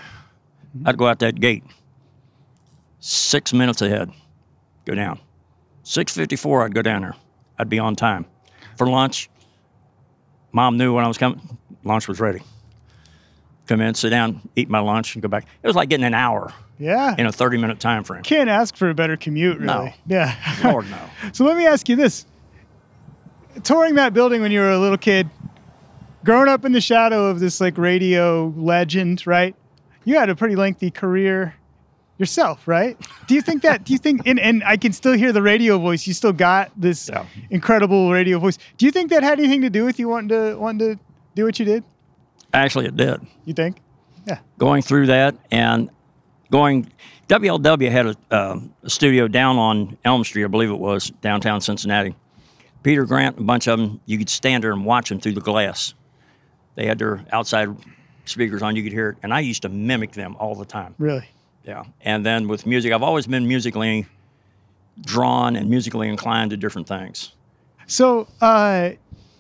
Mm-hmm. 0.76 0.88
I'd 0.88 0.98
go 0.98 1.08
out 1.08 1.20
that 1.20 1.40
gate. 1.40 1.64
Six 3.00 3.54
minutes 3.54 3.82
ahead, 3.82 4.12
go 4.86 4.96
down. 4.96 5.20
Six 5.84 6.14
fifty-four, 6.16 6.64
I'd 6.64 6.74
go 6.74 6.82
down 6.82 7.02
there. 7.04 7.16
I'd 7.58 7.70
be 7.70 7.80
on 7.80 7.96
time 7.96 8.26
for 8.78 8.88
lunch. 8.88 9.30
Mom 10.52 10.78
knew 10.78 10.94
when 10.96 11.06
I 11.06 11.08
was 11.08 11.18
coming. 11.18 11.40
Lunch 11.84 12.08
was 12.08 12.20
ready. 12.20 12.42
Come 13.68 13.82
in, 13.82 13.94
sit 13.94 14.10
down, 14.10 14.42
eat 14.56 14.70
my 14.70 14.80
lunch, 14.80 15.16
and 15.16 15.22
go 15.22 15.28
back. 15.30 15.46
It 15.62 15.68
was 15.68 15.76
like 15.76 15.90
getting 15.90 16.06
an 16.06 16.14
hour 16.16 16.52
Yeah. 16.80 17.14
in 17.18 17.26
a 17.28 17.32
thirty-minute 17.32 17.80
time 17.80 18.04
frame. 18.04 18.24
Can't 18.24 18.50
ask 18.50 18.76
for 18.76 18.90
a 18.90 18.94
better 18.96 19.16
commute, 19.16 19.60
really. 19.60 19.68
No. 19.68 19.94
Yeah. 20.08 20.36
Lord 20.64 20.90
no. 20.90 20.98
So 21.34 21.46
let 21.46 21.56
me 21.58 21.68
ask 21.68 21.88
you 21.88 21.96
this. 21.96 22.26
Touring 23.64 23.96
that 23.96 24.14
building 24.14 24.42
when 24.42 24.52
you 24.52 24.60
were 24.60 24.72
a 24.72 24.78
little 24.80 24.98
kid, 24.98 25.30
growing 26.24 26.48
up 26.48 26.66
in 26.66 26.72
the 26.72 26.82
shadow 26.82 27.26
of 27.28 27.40
this 27.40 27.60
like 27.60 27.78
radio 27.78 28.54
legend, 28.56 29.26
right? 29.28 29.56
You 30.06 30.18
had 30.18 30.30
a 30.30 30.36
pretty 30.36 30.56
lengthy 30.56 30.92
career 30.92 31.56
yourself, 32.18 32.68
right? 32.68 32.98
Do 33.28 33.36
you 33.36 33.42
think 33.42 33.62
that 33.64 33.84
do 33.86 33.94
you 33.94 34.00
think 34.00 34.22
and, 34.26 34.40
and 34.40 34.64
I 34.64 34.78
can 34.78 34.94
still 34.94 35.14
hear 35.14 35.32
the 35.32 35.42
radio 35.42 35.78
voice. 35.78 36.06
You 36.08 36.14
still 36.14 36.34
got 36.34 36.72
this 36.76 37.10
Yeah. 37.10 37.26
incredible 37.50 38.12
radio 38.12 38.40
voice. 38.40 38.58
Do 38.78 38.86
you 38.86 38.92
think 38.92 39.10
that 39.10 39.24
had 39.24 39.40
anything 39.40 39.62
to 39.62 39.70
do 39.70 39.86
with 39.86 40.00
you 40.00 40.08
wanting 40.10 40.30
to 40.30 40.56
wanting 40.58 40.96
to 40.98 41.00
do 41.40 41.46
what 41.46 41.60
you 41.60 41.66
did? 41.66 41.84
Actually, 42.54 42.86
it 42.88 42.96
did. 42.98 43.22
You 43.46 43.54
think? 43.54 43.78
Yeah. 44.28 44.40
going 44.58 44.82
through 44.82 45.08
that 45.08 45.36
and 45.52 45.90
going. 46.52 46.92
WLW 47.30 47.92
had 47.92 48.08
a, 48.08 48.16
um 48.32 48.74
a 48.84 48.90
studio 48.90 49.28
down 49.28 49.58
on 49.58 49.98
Elm 50.04 50.24
Street, 50.24 50.44
I 50.46 50.48
believe 50.48 50.72
it 50.72 50.80
was, 50.80 51.12
downtown 51.22 51.62
Cincinnati. 51.62 52.16
Peter 52.82 53.06
Grant, 53.06 53.38
a 53.38 53.42
bunch 53.44 53.68
of 53.68 53.78
them, 53.78 54.00
you 54.06 54.18
could 54.18 54.30
stand 54.30 54.64
there 54.64 54.72
and 54.72 54.84
watch 54.84 55.10
them 55.10 55.20
through 55.20 55.34
the 55.34 55.42
glass. 55.42 55.94
They 56.76 56.86
had 56.86 56.98
their 56.98 57.24
outside 57.32 57.70
speakers 58.26 58.62
on, 58.62 58.76
you 58.76 58.84
could 58.84 58.94
hear 58.94 59.10
it, 59.10 59.18
and 59.22 59.34
I 59.34 59.42
used 59.42 59.62
to 59.64 59.70
mimic 59.70 60.14
them 60.14 60.36
all 60.40 60.56
the 60.56 60.66
time. 60.66 60.96
Really? 60.98 61.28
Yeah. 61.64 61.84
And 62.02 62.26
then 62.26 62.48
with 62.48 62.66
music, 62.66 62.94
I've 62.94 63.04
always 63.04 63.28
been 63.28 63.48
musically 63.48 64.08
drawn 65.02 65.56
and 65.56 65.70
musically 65.70 66.08
inclined 66.08 66.52
to 66.52 66.58
different 66.58 66.88
things. 66.88 67.34
So, 67.86 68.28
uh, 68.42 68.92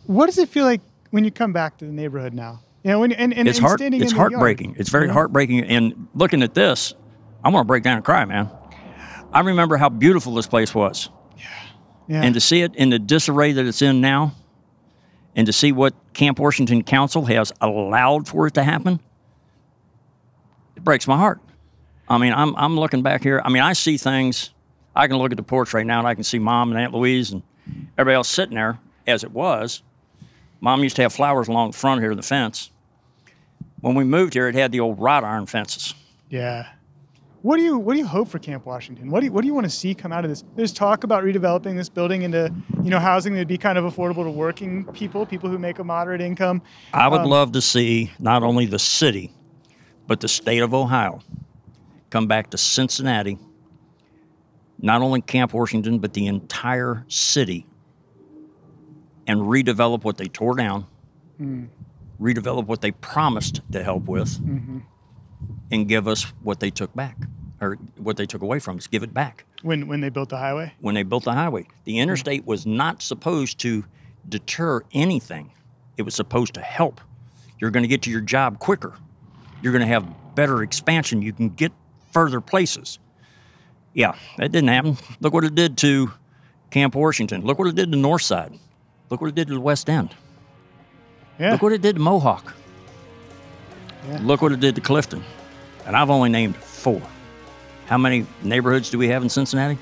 what 0.05 0.25
does 0.25 0.37
it 0.37 0.49
feel 0.49 0.65
like 0.65 0.81
when 1.11 1.23
you 1.23 1.31
come 1.31 1.53
back 1.53 1.77
to 1.79 1.85
the 1.85 1.91
neighborhood 1.91 2.33
now? 2.33 2.61
You 2.83 2.91
know, 2.91 2.99
when 3.01 3.11
and, 3.11 3.33
and 3.33 3.47
It's 3.47 3.57
and 3.57 3.67
heart. 3.67 3.81
It's 3.81 3.85
in 3.87 3.91
the 3.91 4.05
yard, 4.05 4.13
heartbreaking. 4.13 4.75
It's 4.77 4.89
very 4.89 5.07
know? 5.07 5.13
heartbreaking. 5.13 5.63
And 5.65 6.07
looking 6.13 6.43
at 6.43 6.53
this, 6.53 6.93
I'm 7.43 7.51
gonna 7.51 7.65
break 7.65 7.83
down 7.83 7.97
and 7.97 8.05
cry, 8.05 8.23
man. 8.25 8.49
I 9.33 9.41
remember 9.41 9.77
how 9.77 9.89
beautiful 9.89 10.33
this 10.33 10.47
place 10.47 10.73
was, 10.73 11.09
Yeah. 11.37 11.45
Yeah. 12.07 12.21
and 12.23 12.33
to 12.33 12.39
see 12.39 12.61
it 12.61 12.75
in 12.75 12.89
the 12.89 12.97
disarray 12.97 13.51
that 13.51 13.65
it's 13.65 13.81
in 13.81 14.01
now, 14.01 14.33
and 15.35 15.45
to 15.45 15.53
see 15.53 15.71
what 15.71 15.93
Camp 16.13 16.39
Washington 16.39 16.83
Council 16.83 17.25
has 17.25 17.51
allowed 17.61 18.27
for 18.27 18.47
it 18.47 18.55
to 18.55 18.63
happen, 18.63 18.99
it 20.75 20.83
breaks 20.83 21.07
my 21.07 21.17
heart. 21.17 21.39
I 22.07 22.17
mean, 22.17 22.33
I'm 22.33 22.55
I'm 22.55 22.79
looking 22.79 23.03
back 23.03 23.21
here. 23.21 23.41
I 23.43 23.49
mean, 23.49 23.61
I 23.61 23.73
see 23.73 23.97
things. 23.97 24.51
I 24.95 25.07
can 25.07 25.17
look 25.17 25.31
at 25.31 25.37
the 25.37 25.43
porch 25.43 25.73
right 25.73 25.85
now, 25.85 25.99
and 25.99 26.07
I 26.07 26.15
can 26.15 26.23
see 26.23 26.39
Mom 26.39 26.71
and 26.71 26.79
Aunt 26.79 26.93
Louise 26.93 27.31
and 27.31 27.43
everybody 27.97 28.15
else 28.15 28.27
sitting 28.29 28.55
there 28.55 28.79
as 29.05 29.23
it 29.23 29.31
was. 29.31 29.83
Mom 30.61 30.83
used 30.83 30.95
to 30.97 31.01
have 31.03 31.13
flowers 31.13 31.47
along 31.47 31.71
the 31.71 31.77
front 31.77 32.01
here 32.01 32.11
of 32.11 32.17
the 32.17 32.23
fence. 32.23 32.71
When 33.81 33.95
we 33.95 34.03
moved 34.03 34.33
here, 34.33 34.47
it 34.47 34.55
had 34.55 34.71
the 34.71 34.79
old 34.81 34.99
wrought 34.99 35.23
iron 35.23 35.45
fences. 35.45 35.93
yeah. 36.29 36.67
what 37.41 37.55
do 37.55 37.63
you 37.63 37.77
what 37.77 37.93
do 37.93 37.99
you 37.99 38.05
hope 38.05 38.27
for 38.27 38.39
Camp 38.39 38.65
Washington? 38.65 39.09
What 39.09 39.21
do 39.21 39.27
you, 39.27 39.31
what 39.31 39.41
do 39.41 39.47
you 39.47 39.53
want 39.53 39.65
to 39.65 39.69
see 39.69 39.95
come 39.95 40.11
out 40.11 40.25
of 40.25 40.29
this? 40.29 40.43
There's 40.57 40.73
talk 40.73 41.05
about 41.05 41.23
redeveloping 41.23 41.77
this 41.77 41.87
building 41.87 42.23
into 42.23 42.53
you 42.83 42.89
know 42.89 42.99
housing 42.99 43.33
that 43.33 43.39
would 43.39 43.47
be 43.47 43.57
kind 43.57 43.77
of 43.77 43.85
affordable 43.85 44.25
to 44.25 44.31
working 44.31 44.83
people, 44.85 45.25
people 45.25 45.49
who 45.49 45.57
make 45.57 45.79
a 45.79 45.83
moderate 45.83 46.19
income. 46.19 46.61
I 46.93 47.07
would 47.07 47.21
um, 47.21 47.29
love 47.29 47.53
to 47.53 47.61
see 47.61 48.11
not 48.19 48.43
only 48.43 48.65
the 48.65 48.79
city, 48.79 49.31
but 50.07 50.19
the 50.19 50.27
state 50.27 50.61
of 50.61 50.73
Ohio 50.73 51.21
come 52.09 52.27
back 52.27 52.49
to 52.49 52.57
Cincinnati. 52.57 53.37
Not 54.81 55.01
only 55.01 55.21
Camp 55.21 55.53
Washington, 55.53 55.99
but 55.99 56.13
the 56.13 56.27
entire 56.27 57.05
city, 57.09 57.65
and 59.29 59.41
redevelop 59.41 60.03
what 60.03 60.17
they 60.17 60.27
tore 60.27 60.55
down, 60.55 60.85
mm. 61.39 61.67
redevelop 62.19 62.65
what 62.65 62.81
they 62.81 62.91
promised 62.91 63.61
to 63.71 63.83
help 63.83 64.05
with. 64.05 64.29
Mm-hmm 64.39 64.79
and 65.71 65.87
give 65.87 66.07
us 66.07 66.23
what 66.43 66.59
they 66.59 66.69
took 66.69 66.93
back 66.95 67.17
or 67.61 67.75
what 67.97 68.17
they 68.17 68.25
took 68.25 68.41
away 68.41 68.59
from 68.59 68.77
us, 68.77 68.87
give 68.87 69.03
it 69.03 69.13
back. 69.13 69.45
When 69.61 69.87
when 69.87 70.01
they 70.01 70.09
built 70.09 70.29
the 70.29 70.37
highway? 70.37 70.73
When 70.79 70.95
they 70.95 71.03
built 71.03 71.25
the 71.25 71.33
highway. 71.33 71.67
The 71.83 71.99
interstate 71.99 72.45
was 72.45 72.65
not 72.65 73.01
supposed 73.01 73.59
to 73.59 73.83
deter 74.27 74.81
anything. 74.93 75.51
It 75.97 76.03
was 76.03 76.15
supposed 76.15 76.53
to 76.53 76.61
help. 76.61 77.01
You're 77.59 77.71
going 77.71 77.83
to 77.83 77.89
get 77.89 78.03
to 78.03 78.11
your 78.11 78.21
job 78.21 78.59
quicker. 78.59 78.93
You're 79.61 79.73
going 79.73 79.81
to 79.81 79.87
have 79.87 80.07
better 80.35 80.63
expansion. 80.63 81.21
You 81.21 81.33
can 81.33 81.49
get 81.49 81.73
further 82.13 82.39
places. 82.39 82.99
Yeah, 83.93 84.15
that 84.37 84.53
didn't 84.53 84.69
happen. 84.69 84.97
Look 85.19 85.33
what 85.33 85.43
it 85.43 85.55
did 85.55 85.77
to 85.79 86.13
Camp 86.69 86.95
Washington. 86.95 87.41
Look 87.41 87.59
what 87.59 87.67
it 87.67 87.75
did 87.75 87.91
to 87.91 87.97
Northside. 87.97 88.57
Look 89.09 89.21
what 89.21 89.27
it 89.27 89.35
did 89.35 89.47
to 89.47 89.55
the 89.55 89.59
West 89.59 89.89
End. 89.89 90.13
Yeah. 91.39 91.53
Look 91.53 91.63
what 91.63 91.71
it 91.71 91.81
did 91.81 91.95
to 91.95 92.01
Mohawk. 92.01 92.53
Yeah. 94.07 94.19
Look 94.21 94.41
what 94.41 94.51
it 94.51 94.59
did 94.59 94.75
to 94.75 94.81
Clifton. 94.81 95.23
And 95.85 95.95
I've 95.95 96.09
only 96.09 96.29
named 96.29 96.55
four. 96.55 97.01
How 97.87 97.97
many 97.97 98.25
neighborhoods 98.43 98.89
do 98.91 98.99
we 98.99 99.07
have 99.07 99.23
in 99.23 99.29
Cincinnati? 99.29 99.77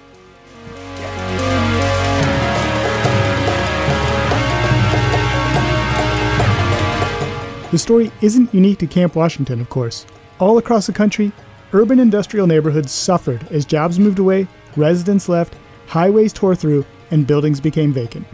The 7.70 7.78
story 7.78 8.14
isn't 8.22 8.54
unique 8.54 8.80
to 8.80 8.88
Camp 8.88 9.14
Washington, 9.14 9.60
of 9.60 9.70
course. 9.70 10.06
All 10.40 10.58
across 10.58 10.88
the 10.88 10.94
country, 10.94 11.34
urban 11.74 12.00
industrial 12.00 12.48
neighborhoods 12.48 12.94
suffered 12.94 13.46
as 13.52 13.66
jobs 13.66 14.00
moved 14.00 14.20
away, 14.20 14.48
residents 14.78 15.28
left, 15.28 15.54
highways 15.88 16.32
tore 16.32 16.56
through, 16.56 16.86
and 17.12 17.28
buildings 17.28 17.60
became 17.60 17.92
vacant. 17.92 18.26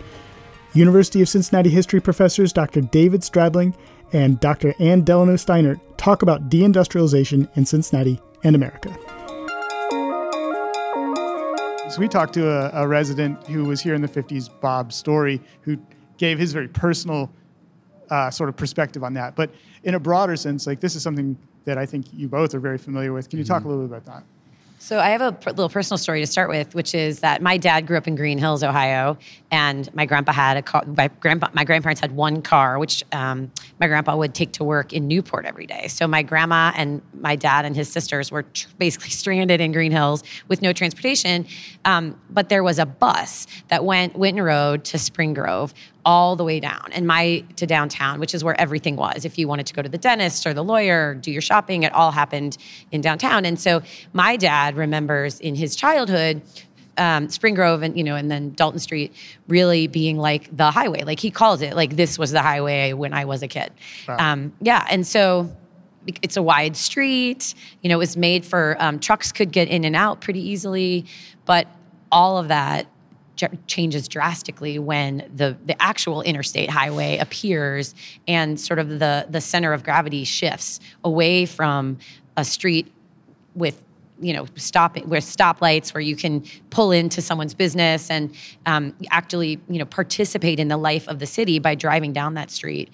University 0.76 1.22
of 1.22 1.30
Cincinnati 1.30 1.70
history 1.70 2.00
professors 2.00 2.52
Dr. 2.52 2.82
David 2.82 3.22
Stradling 3.22 3.76
and 4.12 4.40
Dr. 4.40 4.74
Anne 4.80 5.04
Delano 5.04 5.34
Steinert 5.34 5.80
talk 5.98 6.24
about 6.24 6.50
deindustrialization 6.50 7.48
in 7.56 7.66
Cincinnati 7.66 8.20
and 8.44 8.56
America. 8.56 8.90
So 11.92 12.00
we 12.00 12.08
talked 12.08 12.34
to 12.34 12.50
a, 12.50 12.84
a, 12.84 12.88
resident 12.88 13.46
who 13.48 13.66
was 13.66 13.82
here 13.82 13.94
in 13.94 14.02
the 14.02 14.08
50s, 14.08 14.50
Bob 14.62 14.92
Story, 14.92 15.40
who 15.62 15.78
gave 16.18 16.40
his 16.40 16.52
very 16.52 16.68
personal 16.68 17.32
uh, 18.10 18.32
sort 18.32 18.50
of 18.50 18.56
perspective 18.56 19.04
on 19.04 19.14
that. 19.14 19.36
But 19.36 19.52
in 19.84 19.94
a 19.94 20.00
broader 20.00 20.36
sense, 20.36 20.66
like 20.66 20.80
this 20.80 20.96
is 20.96 21.04
something 21.04 21.38
that 21.66 21.78
I 21.78 21.86
think 21.86 22.08
you 22.12 22.28
both 22.28 22.56
are 22.56 22.60
very 22.60 22.80
familiar 22.80 23.14
with. 23.14 23.30
Can 23.30 23.38
you 23.38 23.46
mm-hmm. 23.46 23.54
talk 23.54 23.66
a 23.66 23.68
little 23.68 23.88
bit 23.88 23.98
about 23.98 24.06
that? 24.06 24.24
So 24.84 25.00
I 25.00 25.12
have 25.12 25.22
a 25.22 25.30
little 25.46 25.70
personal 25.70 25.98
story 25.98 26.20
to 26.20 26.28
start 26.28 26.50
with, 26.50 26.76
which 26.76 26.94
is 26.94 27.22
that 27.22 27.42
my 27.42 27.56
dad 27.56 27.88
grew 27.88 27.96
up 27.96 28.06
in 28.06 28.16
Green 28.16 28.38
Hills, 28.38 28.64
Ohio, 28.64 29.18
and 29.50 29.90
my 29.96 30.06
grandpa 30.06 30.34
had 30.34 30.58
a 30.58 30.62
car. 30.62 30.84
My 30.86 31.08
grandpa, 31.22 31.48
my 31.54 31.64
grandparents 31.64 32.02
had 32.02 32.12
one 32.12 32.42
car, 32.42 32.78
which 32.78 33.02
um, 33.14 33.50
my 33.80 33.88
grandpa 33.88 34.18
would 34.18 34.36
take 34.36 34.52
to 34.52 34.66
work 34.66 34.92
in 34.92 35.08
Newport 35.08 35.46
every 35.46 35.66
day. 35.66 35.88
So 35.88 36.06
my 36.06 36.22
grandma 36.22 36.74
and 36.76 37.02
my 37.14 37.38
dad 37.38 37.64
and 37.64 37.78
his 37.78 37.88
sisters 37.88 38.30
were 38.30 38.44
tr- 38.44 38.68
basically 38.78 39.10
stranded 39.22 39.62
in 39.62 39.72
Green 39.72 39.94
Hills 39.94 40.22
with 40.50 40.62
no 40.62 40.74
transportation. 40.74 41.46
Um, 41.86 42.20
but 42.30 42.50
there 42.50 42.62
was 42.62 42.78
a 42.78 42.86
bus 42.86 43.48
that 43.70 43.86
went 43.86 44.18
Winton 44.18 44.44
Road 44.44 44.84
to 44.84 44.98
Spring 44.98 45.34
Grove 45.34 45.74
all 46.06 46.36
the 46.36 46.44
way 46.44 46.60
down 46.60 46.90
and 46.92 47.08
my 47.08 47.44
to 47.56 47.66
downtown, 47.66 48.20
which 48.20 48.36
is 48.36 48.44
where 48.44 48.60
everything 48.60 48.96
was. 48.96 49.26
If 49.26 49.38
you 49.38 49.48
wanted 49.48 49.66
to 49.68 49.74
go 49.74 49.82
to 49.82 49.90
the 49.90 49.98
dentist 49.98 50.46
or 50.46 50.54
the 50.54 50.64
lawyer, 50.64 51.16
do 51.16 51.32
your 51.32 51.42
shopping, 51.42 51.84
it 51.84 51.94
all 51.94 52.12
happened 52.12 52.58
in 52.92 53.02
downtown. 53.02 53.46
And 53.46 53.60
so 53.60 53.82
my 54.12 54.36
dad 54.36 54.76
remembers 54.76 55.40
in 55.40 55.56
his 55.56 55.76
childhood 55.76 56.42
um, 56.98 57.30
Spring 57.30 57.56
Grove 57.56 57.82
and 57.82 57.98
you 57.98 58.04
know, 58.04 58.16
and 58.16 58.30
then 58.30 58.54
Dalton 58.54 58.80
Street 58.80 59.14
really 59.48 59.88
being 59.88 60.18
like 60.18 60.56
the 60.56 60.72
highway. 60.72 61.04
Like 61.04 61.20
he 61.20 61.32
calls 61.32 61.62
it 61.62 61.76
like 61.76 61.96
this 61.96 62.20
was 62.20 62.32
the 62.32 62.42
highway 62.42 62.94
when 62.94 63.14
I 63.14 63.26
was 63.26 63.42
a 63.42 63.48
kid. 63.48 63.72
Wow. 64.08 64.18
Um, 64.20 64.54
yeah, 64.62 64.86
and 64.90 65.06
so 65.06 65.56
it's 66.22 66.38
a 66.38 66.44
wide 66.44 66.76
street. 66.76 67.56
You 67.82 67.90
know, 67.90 67.96
it 67.96 68.00
was 68.00 68.18
made 68.18 68.46
for 68.46 68.76
um, 68.80 69.00
trucks 69.00 69.32
could 69.32 69.52
get 69.52 69.70
in 69.70 69.86
and 69.86 69.96
out 69.96 70.22
pretty 70.22 70.42
easily, 70.42 71.06
but 71.46 71.68
all 72.12 72.38
of 72.38 72.50
that 72.50 72.88
changes 73.68 74.08
drastically 74.08 74.80
when 74.80 75.30
the 75.34 75.58
the 75.66 75.82
actual 75.82 76.22
interstate 76.22 76.70
highway 76.70 77.18
appears 77.18 77.96
and 78.28 78.60
sort 78.60 78.80
of 78.80 79.00
the 79.00 79.26
the 79.30 79.42
center 79.42 79.74
of 79.74 79.84
gravity 79.84 80.24
shifts 80.24 80.80
away 81.04 81.46
from 81.46 81.98
a 82.38 82.44
street 82.46 82.92
with 83.56 83.82
you 84.20 84.34
know 84.34 84.46
stopping 84.56 85.08
with 85.10 85.24
stoplights 85.24 85.94
where 85.94 86.02
you 86.02 86.16
can 86.16 86.44
pull 86.70 86.92
into 86.92 87.22
someone's 87.22 87.54
business 87.54 88.10
and 88.10 88.34
um, 88.66 88.96
actually 89.12 89.60
you 89.68 89.80
know 89.80 89.86
participate 89.86 90.60
in 90.60 90.68
the 90.68 90.78
life 90.78 91.08
of 91.08 91.20
the 91.20 91.26
city 91.26 91.60
by 91.60 91.76
driving 91.76 92.14
down 92.14 92.34
that 92.36 92.50
street 92.50 92.90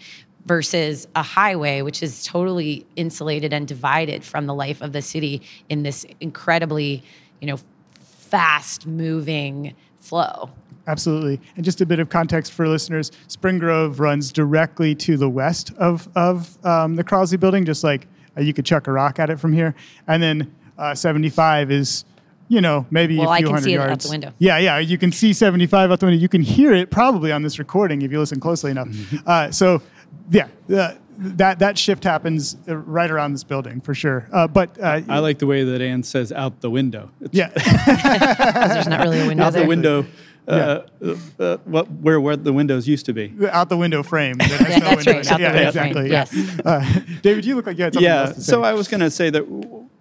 versus 0.45 1.07
a 1.15 1.23
highway 1.23 1.81
which 1.81 2.01
is 2.01 2.25
totally 2.25 2.85
insulated 2.95 3.53
and 3.53 3.67
divided 3.67 4.23
from 4.23 4.45
the 4.47 4.53
life 4.53 4.81
of 4.81 4.93
the 4.93 5.01
city 5.01 5.41
in 5.69 5.83
this 5.83 6.05
incredibly 6.19 7.03
you 7.41 7.47
know 7.47 7.57
fast 7.99 8.85
moving 8.85 9.75
flow. 10.09 10.49
Absolutely. 10.87 11.39
And 11.55 11.63
just 11.63 11.81
a 11.81 11.85
bit 11.85 11.99
of 11.99 12.09
context 12.09 12.51
for 12.51 12.67
listeners 12.67 13.11
Spring 13.27 13.59
Grove 13.59 13.99
runs 13.99 14.31
directly 14.31 14.95
to 14.95 15.17
the 15.17 15.29
west 15.29 15.71
of, 15.77 16.09
of 16.15 16.57
um, 16.65 16.95
the 16.95 17.03
Crosley 17.03 17.39
building, 17.39 17.63
just 17.63 17.83
like 17.83 18.07
uh, 18.35 18.41
you 18.41 18.53
could 18.53 18.65
chuck 18.65 18.87
a 18.87 18.91
rock 18.91 19.19
at 19.19 19.29
it 19.29 19.39
from 19.39 19.53
here. 19.53 19.75
And 20.07 20.21
then 20.21 20.53
uh, 20.79 20.95
75 20.95 21.71
is, 21.71 22.05
you 22.47 22.59
know, 22.59 22.87
maybe 22.89 23.19
well, 23.19 23.31
a 23.31 23.35
few 23.35 23.35
I 23.35 23.41
can 23.41 23.49
hundred 23.51 23.63
see 23.63 23.73
yards. 23.73 23.89
it 23.89 23.91
out 23.91 23.99
the 24.01 24.09
window. 24.09 24.33
Yeah, 24.39 24.57
yeah. 24.57 24.79
You 24.79 24.97
can 24.97 25.11
see 25.11 25.31
75 25.31 25.91
out 25.91 25.99
the 25.99 26.07
window. 26.07 26.19
You 26.19 26.29
can 26.29 26.41
hear 26.41 26.73
it 26.73 26.89
probably 26.89 27.31
on 27.31 27.43
this 27.43 27.59
recording 27.59 28.01
if 28.01 28.11
you 28.11 28.19
listen 28.19 28.39
closely 28.39 28.71
enough. 28.71 28.87
Mm-hmm. 28.87 29.29
Uh, 29.29 29.51
so, 29.51 29.83
yeah. 30.31 30.47
Uh, 30.73 30.95
that 31.19 31.59
that 31.59 31.77
shift 31.77 32.03
happens 32.03 32.55
uh, 32.67 32.77
right 32.77 33.11
around 33.11 33.33
this 33.33 33.43
building 33.43 33.81
for 33.81 33.93
sure. 33.93 34.27
Uh, 34.31 34.47
but 34.47 34.79
uh, 34.79 35.01
I 35.07 35.19
like 35.19 35.39
the 35.39 35.47
way 35.47 35.63
that 35.63 35.81
Anne 35.81 36.03
says 36.03 36.31
"out 36.31 36.61
the 36.61 36.69
window." 36.69 37.11
It's 37.21 37.33
yeah, 37.33 37.49
there's 38.73 38.87
not 38.87 39.01
really 39.01 39.21
a 39.21 39.27
window. 39.27 39.43
Out 39.43 39.53
there. 39.53 39.61
the 39.63 39.67
window. 39.67 40.05
Uh, 40.47 40.81
yeah. 41.01 41.15
Uh, 41.37 41.57
what, 41.65 41.91
where 41.91 42.19
where 42.19 42.35
the 42.35 42.53
windows 42.53 42.87
used 42.87 43.05
to 43.05 43.13
be. 43.13 43.35
Out 43.51 43.69
the 43.69 43.77
window 43.77 44.01
frame. 44.01 44.37
Yeah, 44.41 44.47
no 44.47 44.55
that's 44.57 45.05
windows. 45.05 45.29
right. 45.29 45.31
Out 45.31 45.39
yeah, 45.41 45.67
exactly. 45.67 46.09
Frame. 46.09 46.11
Yes. 46.11 46.59
Uh, 46.65 47.01
David, 47.21 47.45
you 47.45 47.55
look 47.55 47.67
like 47.67 47.77
you 47.77 47.83
had 47.83 47.93
something 47.93 48.09
yeah, 48.09 48.21
else 48.21 48.35
to 48.35 48.41
say. 48.41 48.51
so 48.51 48.63
I 48.63 48.73
was 48.73 48.87
going 48.87 49.01
to 49.01 49.11
say 49.11 49.29
that 49.29 49.43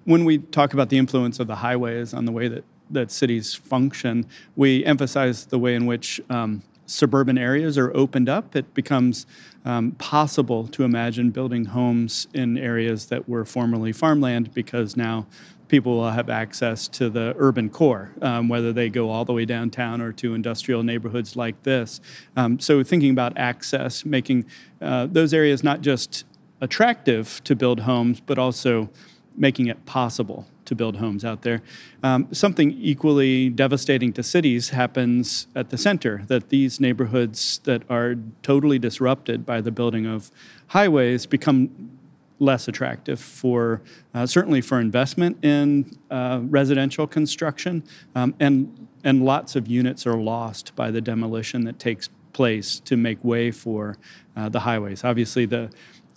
when 0.05 0.25
we 0.25 0.39
talk 0.39 0.73
about 0.73 0.89
the 0.89 0.97
influence 0.97 1.39
of 1.39 1.49
the 1.49 1.57
highways 1.57 2.15
on 2.15 2.25
the 2.25 2.33
way 2.33 2.49
that, 2.49 2.65
that 2.91 3.11
cities 3.11 3.55
function, 3.55 4.27
we 4.57 4.85
emphasize 4.87 5.47
the 5.47 5.59
way 5.59 5.75
in 5.75 5.85
which 5.85 6.19
um, 6.31 6.63
suburban 6.89 7.39
areas 7.39 7.77
are 7.79 7.95
opened 7.97 8.29
up. 8.29 8.57
It 8.57 8.75
becomes 8.75 9.27
um, 9.65 9.93
possible 9.93 10.67
to 10.69 10.85
imagine 10.85 11.31
building 11.31 11.67
homes 11.67 12.27
in 12.33 12.57
areas 12.57 13.07
that 13.07 13.29
were 13.29 13.45
formerly 13.45 13.93
farmland 13.93 14.55
because 14.55 14.97
now 14.97 15.27
people 15.69 15.99
will 15.99 16.11
have 16.11 16.31
access 16.31 16.89
to 16.89 17.11
the 17.11 17.35
urban 17.39 17.69
core, 17.69 18.11
um, 18.23 18.49
whether 18.49 18.73
they 18.73 18.89
go 18.89 19.11
all 19.11 19.25
the 19.25 19.33
way 19.33 19.45
downtown 19.45 20.01
or 20.01 20.13
to 20.13 20.35
industrial 20.35 20.83
neighborhoods 20.83 21.37
like 21.37 21.63
this. 21.63 22.01
Um, 22.37 22.59
so, 22.59 22.83
thinking 22.83 23.11
about 23.11 23.37
access, 23.37 24.05
making 24.05 24.47
uh, 24.81 25.07
those 25.07 25.35
areas 25.35 25.63
not 25.63 25.83
just 25.83 26.25
attractive 26.61 27.43
to 27.45 27.55
build 27.55 27.81
homes, 27.81 28.21
but 28.21 28.39
also 28.39 28.89
making 29.37 29.67
it 29.67 29.85
possible 29.87 30.47
to 30.69 30.75
build 30.75 30.97
homes 30.97 31.25
out 31.25 31.43
there. 31.43 31.63
Um, 32.03 32.29
something 32.33 32.71
equally 32.73 33.51
devastating 33.51 34.13
to 34.15 34.23
cities 34.23 34.71
happens 34.71 35.49
at 35.55 35.71
the 35.71 35.79
center, 35.79 36.23
that 36.29 36.49
these 36.51 36.79
neighborhoods 36.81 37.61
that 37.65 37.83
are 37.91 38.15
totally 38.43 38.79
disrupted 38.79 39.45
by 39.45 39.61
the 39.61 39.71
building 39.71 40.07
of 40.07 40.31
highways 40.69 41.27
become 41.27 41.99
less 42.39 42.69
attractive 42.69 43.19
for 43.19 43.83
uh, 44.15 44.25
certainly 44.25 44.61
for 44.61 44.79
investment 44.79 45.43
in 45.45 45.99
uh, 46.11 46.41
residential 46.45 47.07
construction 47.07 47.83
um, 48.15 48.35
and 48.39 48.89
and 49.05 49.25
lots 49.25 49.57
of 49.57 49.67
units 49.67 50.07
are 50.07 50.17
lost 50.17 50.75
by 50.77 50.91
the 50.91 51.01
demolition 51.01 51.65
that 51.65 51.79
takes 51.79 52.09
place 52.33 52.79
to 52.81 52.97
make 52.97 53.23
way 53.25 53.51
for 53.51 53.99
uh, 54.37 54.49
the 54.49 54.61
highways 54.61 55.03
obviously 55.03 55.47
the 55.47 55.69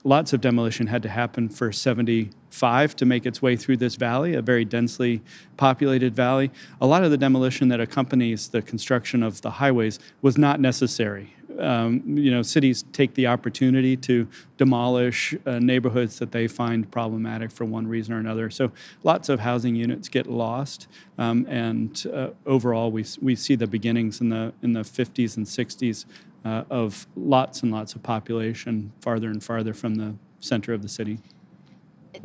lots 0.04 0.34
of 0.34 0.42
demolition 0.42 0.88
had 0.88 1.04
to 1.04 1.10
happen 1.10 1.50
for 1.50 1.72
75 1.72 2.96
to 2.96 3.06
make 3.06 3.26
its 3.26 3.42
way 3.42 3.56
through 3.56 3.78
this 3.78 3.96
valley, 3.96 4.34
a 4.34 4.42
very 4.42 4.66
densely 4.66 5.22
populated 5.58 6.16
valley. 6.16 6.52
A 6.80 6.86
lot 6.86 7.04
of 7.04 7.12
the 7.12 7.18
demolition 7.18 7.68
that 7.70 7.80
accompanies 7.80 8.50
the 8.50 8.62
construction 8.62 9.24
of 9.24 9.42
the 9.42 9.52
highways 9.52 10.00
was 10.22 10.38
not 10.38 10.60
necessary 10.60 11.36
um, 11.60 12.02
you 12.06 12.32
know, 12.32 12.42
cities 12.42 12.84
take 12.92 13.14
the 13.14 13.28
opportunity 13.28 13.96
to 13.98 14.28
demolish 14.58 15.36
uh, 15.46 15.60
neighborhoods 15.60 16.20
that 16.20 16.32
they 16.32 16.48
find 16.48 16.90
problematic 16.92 17.52
for 17.52 17.66
one 17.66 17.88
reason 17.88 18.14
or 18.14 18.20
another. 18.20 18.50
So 18.50 18.72
lots 19.04 19.30
of 19.30 19.42
housing 19.42 19.76
units 19.76 20.10
get 20.10 20.28
lost, 20.28 20.88
um, 21.18 21.46
and 21.50 22.06
uh, 22.14 22.30
overall, 22.46 22.92
we 22.92 23.06
we 23.22 23.36
see 23.36 23.56
the 23.56 23.68
beginnings 23.68 24.22
in 24.22 24.30
the 24.30 24.54
in 24.62 24.74
the 24.74 24.82
50s 24.82 25.38
and 25.38 25.46
60s 25.46 26.06
uh, 26.44 26.64
of 26.70 27.08
lots 27.16 27.62
and 27.64 27.72
lots 27.72 27.96
of 27.96 28.04
population 28.04 28.92
farther 29.02 29.30
and 29.30 29.44
farther 29.44 29.74
from 29.74 29.96
the 29.96 30.16
center 30.40 30.74
of 30.74 30.82
the 30.82 30.90
city. 30.90 31.20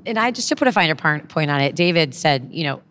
And 0.04 0.18
I 0.18 0.30
just 0.30 0.48
to 0.48 0.56
put 0.56 0.68
a 0.68 0.72
finer 0.72 0.94
point 0.94 1.50
on 1.50 1.60
it, 1.60 1.76
David 1.76 2.14
said, 2.14 2.48
you 2.50 2.64
know, 2.64 2.82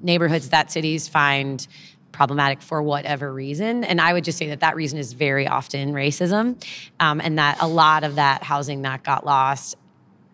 neighborhoods 0.00 0.50
that 0.50 0.70
cities 0.70 1.08
find 1.08 1.66
problematic 2.12 2.62
for 2.62 2.80
whatever 2.80 3.32
reason. 3.32 3.82
And 3.82 4.00
I 4.00 4.12
would 4.12 4.24
just 4.24 4.38
say 4.38 4.48
that 4.48 4.60
that 4.60 4.76
reason 4.76 4.98
is 4.98 5.12
very 5.12 5.48
often 5.48 5.92
racism, 5.92 6.62
um, 7.00 7.20
and 7.20 7.38
that 7.38 7.60
a 7.60 7.66
lot 7.66 8.04
of 8.04 8.14
that 8.14 8.42
housing 8.42 8.82
that 8.82 9.02
got 9.02 9.26
lost 9.26 9.76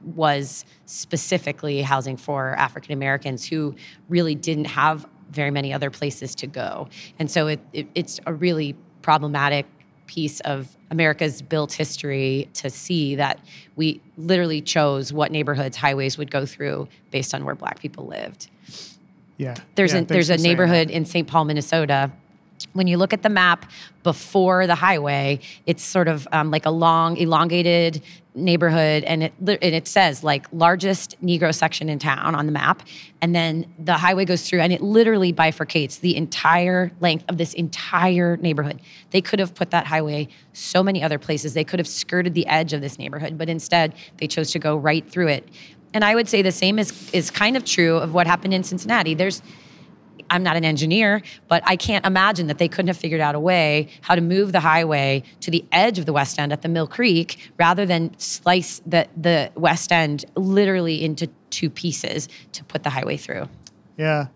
was 0.05 0.65
specifically 0.87 1.83
housing 1.83 2.17
for 2.17 2.55
African 2.57 2.93
Americans 2.93 3.47
who 3.47 3.75
really 4.09 4.35
didn't 4.35 4.67
have 4.67 5.07
very 5.31 5.51
many 5.51 5.73
other 5.73 5.91
places 5.91 6.35
to 6.37 6.47
go. 6.47 6.89
And 7.19 7.31
so 7.31 7.47
it, 7.47 7.61
it, 7.73 7.87
it's 7.95 8.21
a 8.27 8.33
really 8.33 8.77
problematic 9.03 9.67
piece 10.07 10.41
of 10.41 10.77
America's 10.91 11.41
built 11.41 11.73
history 11.73 12.49
to 12.55 12.69
see 12.69 13.15
that 13.15 13.39
we 13.77 14.01
literally 14.17 14.61
chose 14.61 15.13
what 15.13 15.31
neighborhoods 15.31 15.77
highways 15.77 16.19
would 16.19 16.31
go 16.31 16.45
through 16.45 16.89
based 17.11 17.33
on 17.33 17.45
where 17.45 17.55
black 17.55 17.79
people 17.79 18.07
lived. 18.07 18.49
Yeah. 19.37 19.55
There's 19.77 19.95
yeah, 19.95 20.01
a 20.01 20.05
there's 20.05 20.31
a 20.31 20.37
neighborhood 20.37 20.91
in 20.91 21.05
St. 21.05 21.27
Paul, 21.27 21.45
Minnesota. 21.45 22.11
When 22.73 22.87
you 22.87 22.99
look 22.99 23.13
at 23.13 23.23
the 23.23 23.29
map 23.29 23.71
before 24.03 24.67
the 24.67 24.75
highway, 24.75 25.41
it's 25.67 25.83
sort 25.83 26.09
of 26.09 26.27
um, 26.33 26.51
like 26.51 26.67
a 26.67 26.71
long, 26.71 27.17
elongated 27.17 28.03
neighborhood, 28.35 29.03
and 29.05 29.25
it 29.25 29.33
and 29.39 29.75
it 29.75 29.89
says 29.89 30.23
like 30.23 30.47
largest 30.53 31.21
Negro 31.23 31.55
section 31.55 31.89
in 31.89 31.99
town 31.99 32.35
on 32.35 32.47
the 32.47 32.53
map, 32.53 32.83
and 33.21 33.35
then 33.35 33.67
the 33.79 33.95
highway 33.95 34.25
goes 34.25 34.49
through, 34.49 34.61
and 34.61 34.73
it 34.73 34.81
literally 34.81 35.33
bifurcates 35.33 36.01
the 36.01 36.17
entire 36.17 36.93
length 37.01 37.25
of 37.29 37.39
this 37.39 37.55
entire 37.55 38.37
neighborhood. 38.37 38.81
They 39.11 39.21
could 39.21 39.39
have 39.39 39.55
put 39.55 39.71
that 39.71 39.87
highway 39.87 40.29
so 40.53 40.83
many 40.83 41.03
other 41.03 41.19
places. 41.19 41.55
They 41.55 41.65
could 41.65 41.81
have 41.81 41.89
skirted 41.89 42.35
the 42.35 42.47
edge 42.47 42.73
of 42.73 42.81
this 42.81 42.99
neighborhood, 42.99 43.37
but 43.37 43.49
instead 43.49 43.95
they 44.19 44.27
chose 44.27 44.53
to 44.53 44.59
go 44.59 44.77
right 44.77 45.09
through 45.09 45.29
it. 45.29 45.49
And 45.93 46.05
I 46.05 46.15
would 46.15 46.29
say 46.29 46.43
the 46.43 46.53
same 46.53 46.79
is 46.79 47.11
is 47.13 47.31
kind 47.31 47.57
of 47.57 47.65
true 47.65 47.97
of 47.97 48.15
what 48.15 48.27
happened 48.27 48.55
in 48.55 48.63
Cincinnati. 48.63 49.15
There's 49.15 49.43
I'm 50.29 50.43
not 50.43 50.57
an 50.57 50.65
engineer, 50.65 51.23
but 51.49 51.63
I 51.67 51.77
can't 51.77 52.05
imagine 52.05 52.47
that 52.49 52.59
they 52.59 52.69
couldn't 52.69 52.89
have 52.89 52.97
figured 52.97 53.21
out 53.21 53.35
a 53.35 53.41
way 53.41 53.89
how 54.03 54.15
to 54.15 54.21
move 54.21 54.53
the 54.53 54.61
highway 54.61 55.23
to 55.41 55.51
the 55.51 55.65
edge 55.73 55.99
of 55.99 56.07
the 56.07 56.13
West 56.13 56.39
End 56.39 56.53
at 56.53 56.63
the 56.63 56.69
Mill 56.69 56.87
Creek 56.87 57.51
rather 57.59 57.87
than 57.87 58.17
slice 58.19 58.81
the, 58.87 59.09
the 59.17 59.51
West 59.55 59.93
End 59.93 60.25
literally 60.37 61.03
into 61.03 61.29
two 61.51 61.71
pieces 61.71 62.29
to 62.53 62.65
put 62.65 62.83
the 62.83 62.91
highway 62.91 63.17
through. 63.17 63.49
Yeah. 63.97 64.29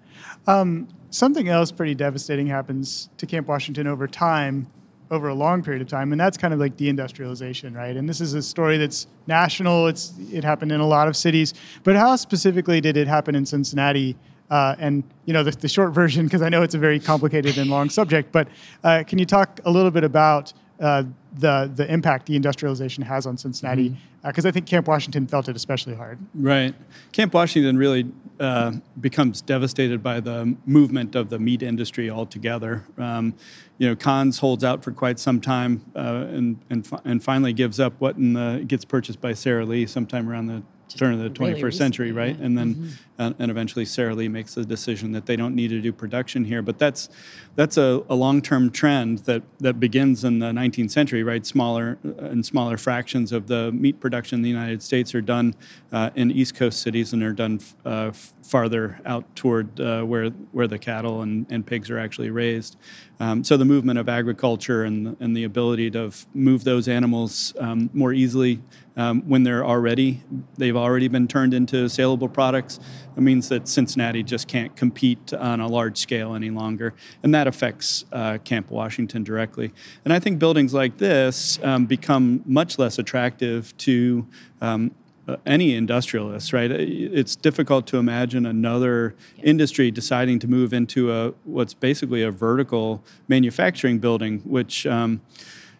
Um, 0.46 0.88
something 1.10 1.48
else 1.48 1.72
pretty 1.72 1.94
devastating 1.94 2.46
happens 2.46 3.08
to 3.18 3.26
Camp 3.26 3.48
Washington 3.48 3.86
over 3.86 4.06
time 4.06 4.66
over 5.10 5.28
a 5.28 5.34
long 5.34 5.62
period 5.62 5.82
of 5.82 5.88
time, 5.88 6.12
and 6.12 6.20
that's 6.20 6.36
kind 6.36 6.52
of 6.54 6.60
like 6.60 6.76
deindustrialization, 6.76 7.74
right? 7.74 7.96
And 7.96 8.08
this 8.08 8.20
is 8.20 8.34
a 8.34 8.42
story 8.42 8.78
that's 8.78 9.06
national. 9.26 9.86
It's 9.86 10.12
it 10.32 10.44
happened 10.44 10.72
in 10.72 10.80
a 10.80 10.86
lot 10.86 11.08
of 11.08 11.16
cities, 11.16 11.54
but 11.82 11.94
how 11.96 12.16
specifically 12.16 12.80
did 12.80 12.96
it 12.96 13.06
happen 13.06 13.34
in 13.34 13.46
Cincinnati? 13.46 14.16
Uh, 14.50 14.74
and 14.78 15.02
you 15.24 15.32
know 15.32 15.42
the, 15.42 15.50
the 15.52 15.68
short 15.68 15.92
version, 15.92 16.26
because 16.26 16.42
I 16.42 16.48
know 16.48 16.62
it's 16.62 16.74
a 16.74 16.78
very 16.78 17.00
complicated 17.00 17.56
and 17.58 17.70
long 17.70 17.88
subject, 17.88 18.30
but 18.30 18.48
uh, 18.82 19.02
can 19.06 19.18
you 19.18 19.24
talk 19.24 19.60
a 19.64 19.70
little 19.70 19.90
bit 19.90 20.04
about 20.04 20.52
uh, 20.80 21.04
the 21.32 21.70
the 21.74 21.90
impact 21.90 22.28
deindustrialization 22.28 23.02
has 23.02 23.26
on 23.26 23.38
Cincinnati? 23.38 23.96
Because 24.22 24.44
mm-hmm. 24.44 24.46
Uh, 24.46 24.48
I 24.48 24.52
think 24.52 24.66
Camp 24.66 24.86
Washington 24.86 25.26
felt 25.26 25.48
it 25.48 25.56
especially 25.56 25.94
hard. 25.94 26.18
Right, 26.34 26.74
Camp 27.12 27.32
Washington 27.32 27.78
really 27.78 28.06
uh, 28.38 28.72
becomes 29.00 29.40
devastated 29.40 30.02
by 30.02 30.20
the 30.20 30.56
movement 30.66 31.14
of 31.14 31.30
the 31.30 31.38
meat 31.38 31.62
industry 31.62 32.10
altogether. 32.10 32.84
Um, 32.98 33.34
you 33.78 33.88
know, 33.88 33.96
Kahn's 33.96 34.38
holds 34.38 34.62
out 34.62 34.84
for 34.84 34.92
quite 34.92 35.18
some 35.18 35.40
time 35.40 35.84
uh, 35.96 36.26
and 36.28 36.60
and 36.68 36.86
and 37.04 37.24
finally 37.24 37.54
gives 37.54 37.80
up 37.80 37.94
what 37.98 38.16
in 38.16 38.34
the, 38.34 38.62
gets 38.66 38.84
purchased 38.84 39.22
by 39.22 39.32
Sara 39.32 39.64
Lee 39.64 39.86
sometime 39.86 40.28
around 40.28 40.46
the 40.48 40.62
turn 40.96 41.14
of 41.14 41.20
the 41.20 41.30
21st 41.30 41.56
really 41.56 41.72
century, 41.72 42.12
right? 42.12 42.38
Yeah. 42.38 42.44
And 42.44 42.58
then 42.58 42.74
mm-hmm. 42.74 43.13
Uh, 43.18 43.32
and 43.38 43.50
eventually 43.50 43.84
Sara 43.84 44.14
Lee 44.14 44.28
makes 44.28 44.54
the 44.54 44.64
decision 44.64 45.12
that 45.12 45.26
they 45.26 45.36
don't 45.36 45.54
need 45.54 45.68
to 45.68 45.80
do 45.80 45.92
production 45.92 46.44
here. 46.44 46.62
But 46.62 46.78
that's 46.78 47.08
that's 47.56 47.76
a, 47.76 48.02
a 48.08 48.14
long-term 48.14 48.70
trend 48.70 49.18
that 49.20 49.42
that 49.60 49.78
begins 49.78 50.24
in 50.24 50.40
the 50.40 50.50
19th 50.50 50.90
century, 50.90 51.22
right? 51.22 51.46
Smaller 51.46 51.98
uh, 52.04 52.24
and 52.24 52.44
smaller 52.44 52.76
fractions 52.76 53.32
of 53.32 53.46
the 53.46 53.70
meat 53.72 54.00
production 54.00 54.40
in 54.40 54.42
the 54.42 54.48
United 54.48 54.82
States 54.82 55.14
are 55.14 55.20
done 55.20 55.54
uh, 55.92 56.10
in 56.14 56.30
East 56.30 56.56
Coast 56.56 56.80
cities 56.80 57.12
and 57.12 57.22
are 57.22 57.32
done 57.32 57.60
uh, 57.84 58.10
farther 58.42 59.00
out 59.06 59.24
toward 59.36 59.80
uh, 59.80 60.02
where 60.02 60.30
where 60.52 60.66
the 60.66 60.78
cattle 60.78 61.22
and, 61.22 61.46
and 61.50 61.66
pigs 61.66 61.90
are 61.90 61.98
actually 61.98 62.30
raised. 62.30 62.76
Um, 63.20 63.44
so 63.44 63.56
the 63.56 63.64
movement 63.64 63.98
of 63.98 64.08
agriculture 64.08 64.82
and 64.82 65.16
and 65.20 65.36
the 65.36 65.44
ability 65.44 65.90
to 65.92 66.12
move 66.34 66.64
those 66.64 66.88
animals 66.88 67.54
um, 67.60 67.90
more 67.92 68.12
easily 68.12 68.60
um, 68.96 69.22
when 69.22 69.42
they're 69.42 69.64
already 69.64 70.22
they've 70.56 70.76
already 70.76 71.08
been 71.08 71.28
turned 71.28 71.54
into 71.54 71.88
saleable 71.88 72.28
products. 72.28 72.80
It 73.16 73.20
means 73.20 73.48
that 73.48 73.68
Cincinnati 73.68 74.22
just 74.22 74.48
can't 74.48 74.74
compete 74.76 75.32
on 75.32 75.60
a 75.60 75.66
large 75.66 75.98
scale 75.98 76.34
any 76.34 76.50
longer, 76.50 76.94
and 77.22 77.34
that 77.34 77.46
affects 77.46 78.04
uh, 78.12 78.38
Camp 78.44 78.70
Washington 78.70 79.22
directly. 79.22 79.72
And 80.04 80.12
I 80.12 80.18
think 80.18 80.38
buildings 80.38 80.74
like 80.74 80.98
this 80.98 81.58
um, 81.62 81.86
become 81.86 82.42
much 82.44 82.78
less 82.78 82.98
attractive 82.98 83.76
to 83.78 84.26
um, 84.60 84.90
uh, 85.26 85.36
any 85.46 85.74
industrialist, 85.74 86.52
right? 86.52 86.70
It's 86.70 87.34
difficult 87.34 87.86
to 87.88 87.96
imagine 87.96 88.44
another 88.44 89.14
yeah. 89.36 89.44
industry 89.44 89.90
deciding 89.90 90.38
to 90.40 90.48
move 90.48 90.74
into 90.74 91.12
a 91.12 91.30
what's 91.44 91.72
basically 91.72 92.22
a 92.22 92.30
vertical 92.30 93.02
manufacturing 93.26 94.00
building, 94.00 94.40
which 94.40 94.86
um, 94.86 95.22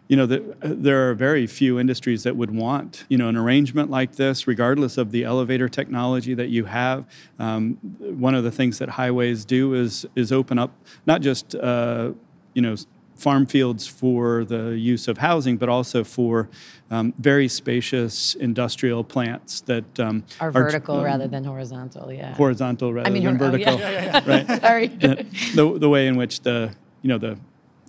you 0.07 0.15
know, 0.15 0.25
the, 0.25 0.55
there 0.61 1.09
are 1.09 1.13
very 1.13 1.47
few 1.47 1.79
industries 1.79 2.23
that 2.23 2.35
would 2.35 2.51
want, 2.51 3.05
you 3.09 3.17
know, 3.17 3.27
an 3.27 3.35
arrangement 3.35 3.89
like 3.89 4.15
this, 4.15 4.47
regardless 4.47 4.97
of 4.97 5.11
the 5.11 5.23
elevator 5.23 5.67
technology 5.67 6.33
that 6.35 6.49
you 6.49 6.65
have. 6.65 7.05
Um, 7.39 7.77
one 7.99 8.35
of 8.35 8.43
the 8.43 8.51
things 8.51 8.77
that 8.79 8.89
highways 8.89 9.45
do 9.45 9.73
is 9.73 10.05
is 10.15 10.31
open 10.31 10.59
up 10.59 10.71
not 11.05 11.21
just, 11.21 11.55
uh, 11.55 12.11
you 12.53 12.61
know, 12.61 12.75
farm 13.15 13.45
fields 13.45 13.87
for 13.87 14.43
the 14.45 14.77
use 14.77 15.07
of 15.07 15.19
housing, 15.19 15.57
but 15.57 15.69
also 15.69 16.03
for 16.03 16.49
um, 16.91 17.13
very 17.17 17.47
spacious 17.47 18.35
industrial 18.35 19.03
plants 19.03 19.61
that 19.61 19.99
um, 19.99 20.23
are 20.39 20.51
vertical 20.51 20.97
are, 20.97 20.99
um, 20.99 21.05
rather 21.05 21.27
than 21.27 21.43
horizontal. 21.43 22.11
Yeah, 22.11 22.35
horizontal 22.35 22.93
rather 22.93 23.09
I 23.09 23.11
mean, 23.11 23.23
than 23.23 23.37
vertical. 23.37 23.73
Oh, 23.73 23.77
yeah. 23.79 23.89
Yeah, 23.89 24.21
yeah, 24.27 24.29
right. 24.29 24.61
Sorry. 24.61 24.87
the, 25.55 25.77
the 25.79 25.89
way 25.89 26.07
in 26.07 26.15
which 26.15 26.41
the 26.41 26.75
you 27.01 27.09
know 27.09 27.17
the 27.17 27.39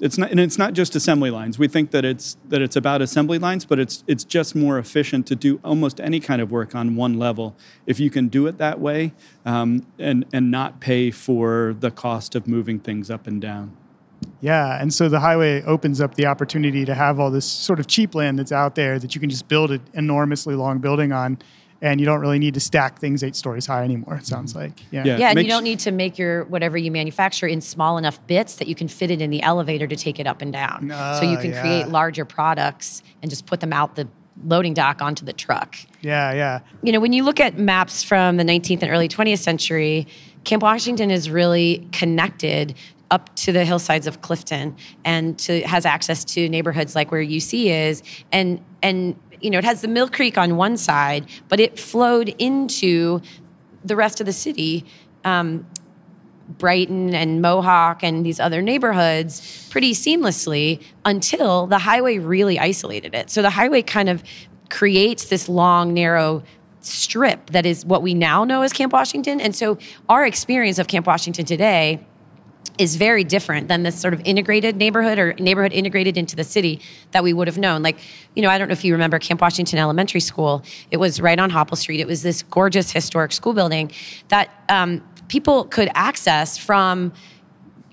it's 0.00 0.18
not 0.18 0.30
and 0.30 0.38
it's 0.38 0.58
not 0.58 0.74
just 0.74 0.94
assembly 0.94 1.30
lines. 1.30 1.58
We 1.58 1.68
think 1.68 1.90
that 1.90 2.04
it's 2.04 2.36
that 2.48 2.60
it's 2.60 2.76
about 2.76 3.00
assembly 3.00 3.38
lines 3.38 3.64
but 3.64 3.78
it's 3.78 4.04
it's 4.06 4.24
just 4.24 4.54
more 4.54 4.78
efficient 4.78 5.26
to 5.28 5.36
do 5.36 5.60
almost 5.64 6.00
any 6.00 6.20
kind 6.20 6.42
of 6.42 6.50
work 6.50 6.74
on 6.74 6.96
one 6.96 7.18
level. 7.18 7.56
If 7.86 7.98
you 7.98 8.10
can 8.10 8.28
do 8.28 8.46
it 8.46 8.58
that 8.58 8.80
way 8.80 9.12
um, 9.44 9.86
and 9.98 10.26
and 10.32 10.50
not 10.50 10.80
pay 10.80 11.10
for 11.10 11.74
the 11.78 11.90
cost 11.90 12.34
of 12.34 12.46
moving 12.46 12.78
things 12.78 13.10
up 13.10 13.26
and 13.26 13.40
down. 13.40 13.76
Yeah 14.40 14.80
and 14.80 14.92
so 14.92 15.08
the 15.08 15.20
highway 15.20 15.62
opens 15.62 16.00
up 16.00 16.14
the 16.14 16.26
opportunity 16.26 16.84
to 16.84 16.94
have 16.94 17.18
all 17.18 17.30
this 17.30 17.46
sort 17.46 17.80
of 17.80 17.86
cheap 17.86 18.14
land 18.14 18.38
that's 18.38 18.52
out 18.52 18.74
there 18.74 18.98
that 18.98 19.14
you 19.14 19.20
can 19.20 19.30
just 19.30 19.48
build 19.48 19.70
an 19.70 19.82
enormously 19.94 20.54
long 20.54 20.78
building 20.78 21.12
on 21.12 21.38
and 21.82 22.00
you 22.00 22.06
don't 22.06 22.20
really 22.20 22.38
need 22.38 22.54
to 22.54 22.60
stack 22.60 22.98
things 22.98 23.22
eight 23.22 23.36
stories 23.36 23.66
high 23.66 23.84
anymore. 23.84 24.16
It 24.16 24.26
sounds 24.26 24.54
like, 24.54 24.72
yeah, 24.90 25.04
yeah, 25.04 25.18
yeah 25.18 25.30
and 25.30 25.42
you 25.42 25.48
don't 25.48 25.64
need 25.64 25.80
to 25.80 25.90
make 25.90 26.18
your 26.18 26.44
whatever 26.44 26.78
you 26.78 26.90
manufacture 26.90 27.46
in 27.46 27.60
small 27.60 27.98
enough 27.98 28.24
bits 28.26 28.56
that 28.56 28.68
you 28.68 28.74
can 28.74 28.88
fit 28.88 29.10
it 29.10 29.20
in 29.20 29.30
the 29.30 29.42
elevator 29.42 29.86
to 29.86 29.96
take 29.96 30.18
it 30.18 30.26
up 30.26 30.42
and 30.42 30.52
down. 30.52 30.90
Uh, 30.90 31.20
so 31.20 31.30
you 31.30 31.36
can 31.38 31.50
yeah. 31.50 31.60
create 31.60 31.88
larger 31.88 32.24
products 32.24 33.02
and 33.22 33.30
just 33.30 33.46
put 33.46 33.60
them 33.60 33.72
out 33.72 33.96
the 33.96 34.08
loading 34.44 34.74
dock 34.74 35.00
onto 35.00 35.24
the 35.24 35.32
truck. 35.32 35.76
Yeah, 36.02 36.32
yeah. 36.32 36.60
You 36.82 36.92
know, 36.92 37.00
when 37.00 37.12
you 37.12 37.24
look 37.24 37.40
at 37.40 37.58
maps 37.58 38.02
from 38.02 38.36
the 38.36 38.44
19th 38.44 38.82
and 38.82 38.90
early 38.90 39.08
20th 39.08 39.38
century, 39.38 40.06
Camp 40.44 40.62
Washington 40.62 41.10
is 41.10 41.30
really 41.30 41.88
connected 41.92 42.74
up 43.10 43.34
to 43.36 43.52
the 43.52 43.64
hillsides 43.64 44.06
of 44.06 44.20
Clifton 44.20 44.76
and 45.04 45.38
to, 45.38 45.60
has 45.62 45.86
access 45.86 46.24
to 46.24 46.48
neighborhoods 46.48 46.94
like 46.94 47.10
where 47.10 47.22
UC 47.22 47.66
is 47.66 48.02
and 48.32 48.60
and 48.82 49.16
you 49.40 49.50
know, 49.50 49.58
it 49.58 49.64
has 49.64 49.80
the 49.80 49.88
Mill 49.88 50.08
Creek 50.08 50.38
on 50.38 50.56
one 50.56 50.76
side, 50.76 51.26
but 51.48 51.60
it 51.60 51.78
flowed 51.78 52.28
into 52.38 53.20
the 53.84 53.96
rest 53.96 54.20
of 54.20 54.26
the 54.26 54.32
city. 54.32 54.84
Um, 55.24 55.66
Brighton 56.48 57.14
and 57.14 57.42
Mohawk 57.42 58.04
and 58.04 58.24
these 58.24 58.38
other 58.38 58.62
neighborhoods 58.62 59.68
pretty 59.70 59.92
seamlessly 59.92 60.80
until 61.04 61.66
the 61.66 61.78
highway 61.78 62.18
really 62.18 62.58
isolated 62.58 63.14
it. 63.14 63.30
So 63.30 63.42
the 63.42 63.50
highway 63.50 63.82
kind 63.82 64.08
of 64.08 64.22
creates 64.70 65.24
this 65.24 65.48
long, 65.48 65.92
narrow 65.92 66.44
strip 66.80 67.50
that 67.50 67.66
is 67.66 67.84
what 67.84 68.02
we 68.02 68.14
now 68.14 68.44
know 68.44 68.62
as 68.62 68.72
Camp 68.72 68.92
Washington. 68.92 69.40
And 69.40 69.56
so 69.56 69.78
our 70.08 70.24
experience 70.24 70.78
of 70.78 70.86
Camp 70.86 71.06
Washington 71.06 71.44
today 71.44 72.06
is 72.78 72.96
very 72.96 73.24
different 73.24 73.68
than 73.68 73.82
this 73.82 73.98
sort 73.98 74.14
of 74.14 74.20
integrated 74.24 74.76
neighborhood 74.76 75.18
or 75.18 75.34
neighborhood 75.34 75.72
integrated 75.72 76.16
into 76.16 76.36
the 76.36 76.44
city 76.44 76.80
that 77.12 77.22
we 77.22 77.32
would 77.32 77.48
have 77.48 77.58
known. 77.58 77.82
Like, 77.82 77.98
you 78.34 78.42
know, 78.42 78.50
I 78.50 78.58
don't 78.58 78.68
know 78.68 78.72
if 78.72 78.84
you 78.84 78.92
remember 78.92 79.18
Camp 79.18 79.40
Washington 79.40 79.78
Elementary 79.78 80.20
School. 80.20 80.62
It 80.90 80.98
was 80.98 81.20
right 81.20 81.38
on 81.38 81.50
Hopple 81.50 81.76
Street. 81.76 82.00
It 82.00 82.06
was 82.06 82.22
this 82.22 82.42
gorgeous 82.42 82.90
historic 82.90 83.32
school 83.32 83.54
building 83.54 83.90
that 84.28 84.50
um, 84.68 85.02
people 85.28 85.64
could 85.64 85.90
access 85.94 86.58
from 86.58 87.12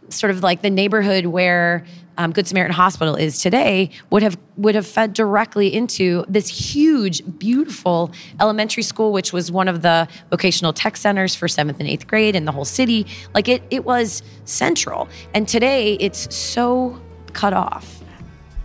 sort 0.09 0.31
of 0.31 0.43
like 0.43 0.61
the 0.61 0.69
neighborhood 0.69 1.25
where 1.27 1.85
um, 2.17 2.31
Good 2.31 2.47
Samaritan 2.47 2.75
Hospital 2.75 3.15
is 3.15 3.39
today 3.39 3.89
would 4.09 4.23
have 4.23 4.37
would 4.57 4.75
have 4.75 4.85
fed 4.85 5.13
directly 5.13 5.73
into 5.73 6.23
this 6.27 6.47
huge, 6.47 7.23
beautiful 7.39 8.11
elementary 8.39 8.83
school, 8.83 9.11
which 9.11 9.33
was 9.33 9.51
one 9.51 9.67
of 9.67 9.81
the 9.81 10.07
vocational 10.29 10.73
tech 10.73 10.95
centers 10.95 11.33
for 11.33 11.47
seventh 11.47 11.79
and 11.79 11.89
eighth 11.89 12.07
grade 12.07 12.35
in 12.35 12.45
the 12.45 12.51
whole 12.51 12.65
city. 12.65 13.07
Like 13.33 13.47
it, 13.47 13.63
it 13.71 13.83
was 13.85 14.21
central, 14.45 15.07
and 15.33 15.47
today 15.47 15.95
it's 15.99 16.33
so 16.35 17.01
cut 17.33 17.53
off. 17.53 18.01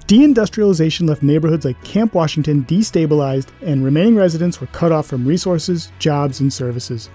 Deindustrialization 0.07 1.07
left 1.07 1.23
neighborhoods 1.23 1.67
like 1.67 1.83
Camp 1.85 2.15
Washington 2.15 2.65
destabilized, 2.65 3.49
and 3.61 3.85
remaining 3.85 4.17
residents 4.17 4.61
were 4.61 4.67
cut 4.69 4.91
off 4.91 5.07
from 5.07 5.27
resources, 5.27 5.93
jobs, 5.99 6.41
and 6.41 6.51
services. 6.51 7.11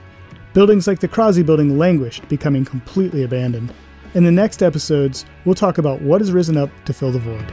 Buildings 0.53 0.85
like 0.85 0.99
the 0.99 1.07
Crosley 1.07 1.43
Building 1.43 1.79
languished, 1.79 2.27
becoming 2.29 2.63
completely 2.63 3.23
abandoned. 3.23 3.73
In 4.15 4.23
the 4.23 4.31
next 4.31 4.61
episodes, 4.61 5.25
we'll 5.43 5.55
talk 5.55 5.79
about 5.79 5.99
what 6.03 6.21
has 6.21 6.31
risen 6.31 6.55
up 6.55 6.69
to 6.85 6.93
fill 6.93 7.11
the 7.11 7.17
void. 7.17 7.47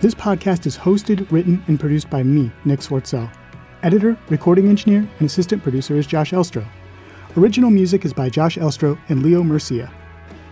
This 0.00 0.12
podcast 0.12 0.66
is 0.66 0.76
hosted, 0.76 1.30
written, 1.30 1.62
and 1.68 1.78
produced 1.78 2.10
by 2.10 2.24
me, 2.24 2.50
Nick 2.64 2.80
Swartsell. 2.80 3.32
Editor, 3.84 4.18
recording 4.28 4.66
engineer, 4.66 5.08
and 5.20 5.26
assistant 5.26 5.62
producer 5.62 5.94
is 5.94 6.04
Josh 6.04 6.32
Elstro. 6.32 6.66
Original 7.36 7.70
music 7.70 8.04
is 8.04 8.12
by 8.12 8.28
Josh 8.28 8.56
Elstro 8.56 8.98
and 9.08 9.22
Leo 9.22 9.44
Murcia. 9.44 9.88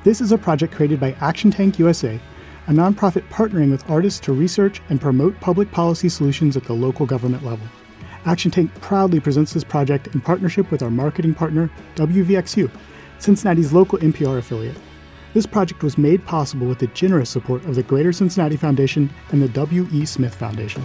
This 0.05 0.21
is 0.21 0.31
a 0.31 0.39
project 0.39 0.73
created 0.73 1.01
by 1.01 1.17
Action 1.21 1.51
Tank 1.51 1.81
USA 1.81 2.21
a 2.67 2.71
nonprofit 2.71 3.29
partnering 3.29 3.71
with 3.71 3.89
artists 3.91 4.21
to 4.21 4.33
research 4.33 4.81
and 4.89 5.01
promote 5.01 5.39
public 5.41 5.71
policy 5.71 6.09
solutions 6.09 6.57
at 6.57 6.65
the 6.65 6.73
local 6.73 7.07
government 7.07 7.45
level. 7.45 7.67
Action 8.25 8.51
Tank 8.51 8.75
proudly 8.81 9.21
presents 9.21 9.53
this 9.53 9.65
project 9.65 10.09
in 10.15 10.21
partnership 10.21 10.71
with 10.71 10.83
our 10.83 10.91
marketing 10.91 11.35
partner, 11.35 11.71
WVXU, 11.97 12.71
Cincinnati's 13.19 13.73
local 13.73 13.99
NPR 13.99 14.39
affiliate. 14.39 14.77
This 15.35 15.47
project 15.47 15.83
was 15.83 15.99
made 15.99 16.25
possible 16.25 16.67
with 16.67 16.79
the 16.79 16.87
generous 16.89 17.29
support 17.29 17.65
of 17.65 17.75
the 17.75 17.83
Greater 17.83 18.13
Cincinnati 18.13 18.57
Foundation 18.57 19.11
and 19.31 19.43
the 19.43 19.49
W.E. 19.49 20.07
Smith 20.07 20.35
Foundation. 20.35 20.83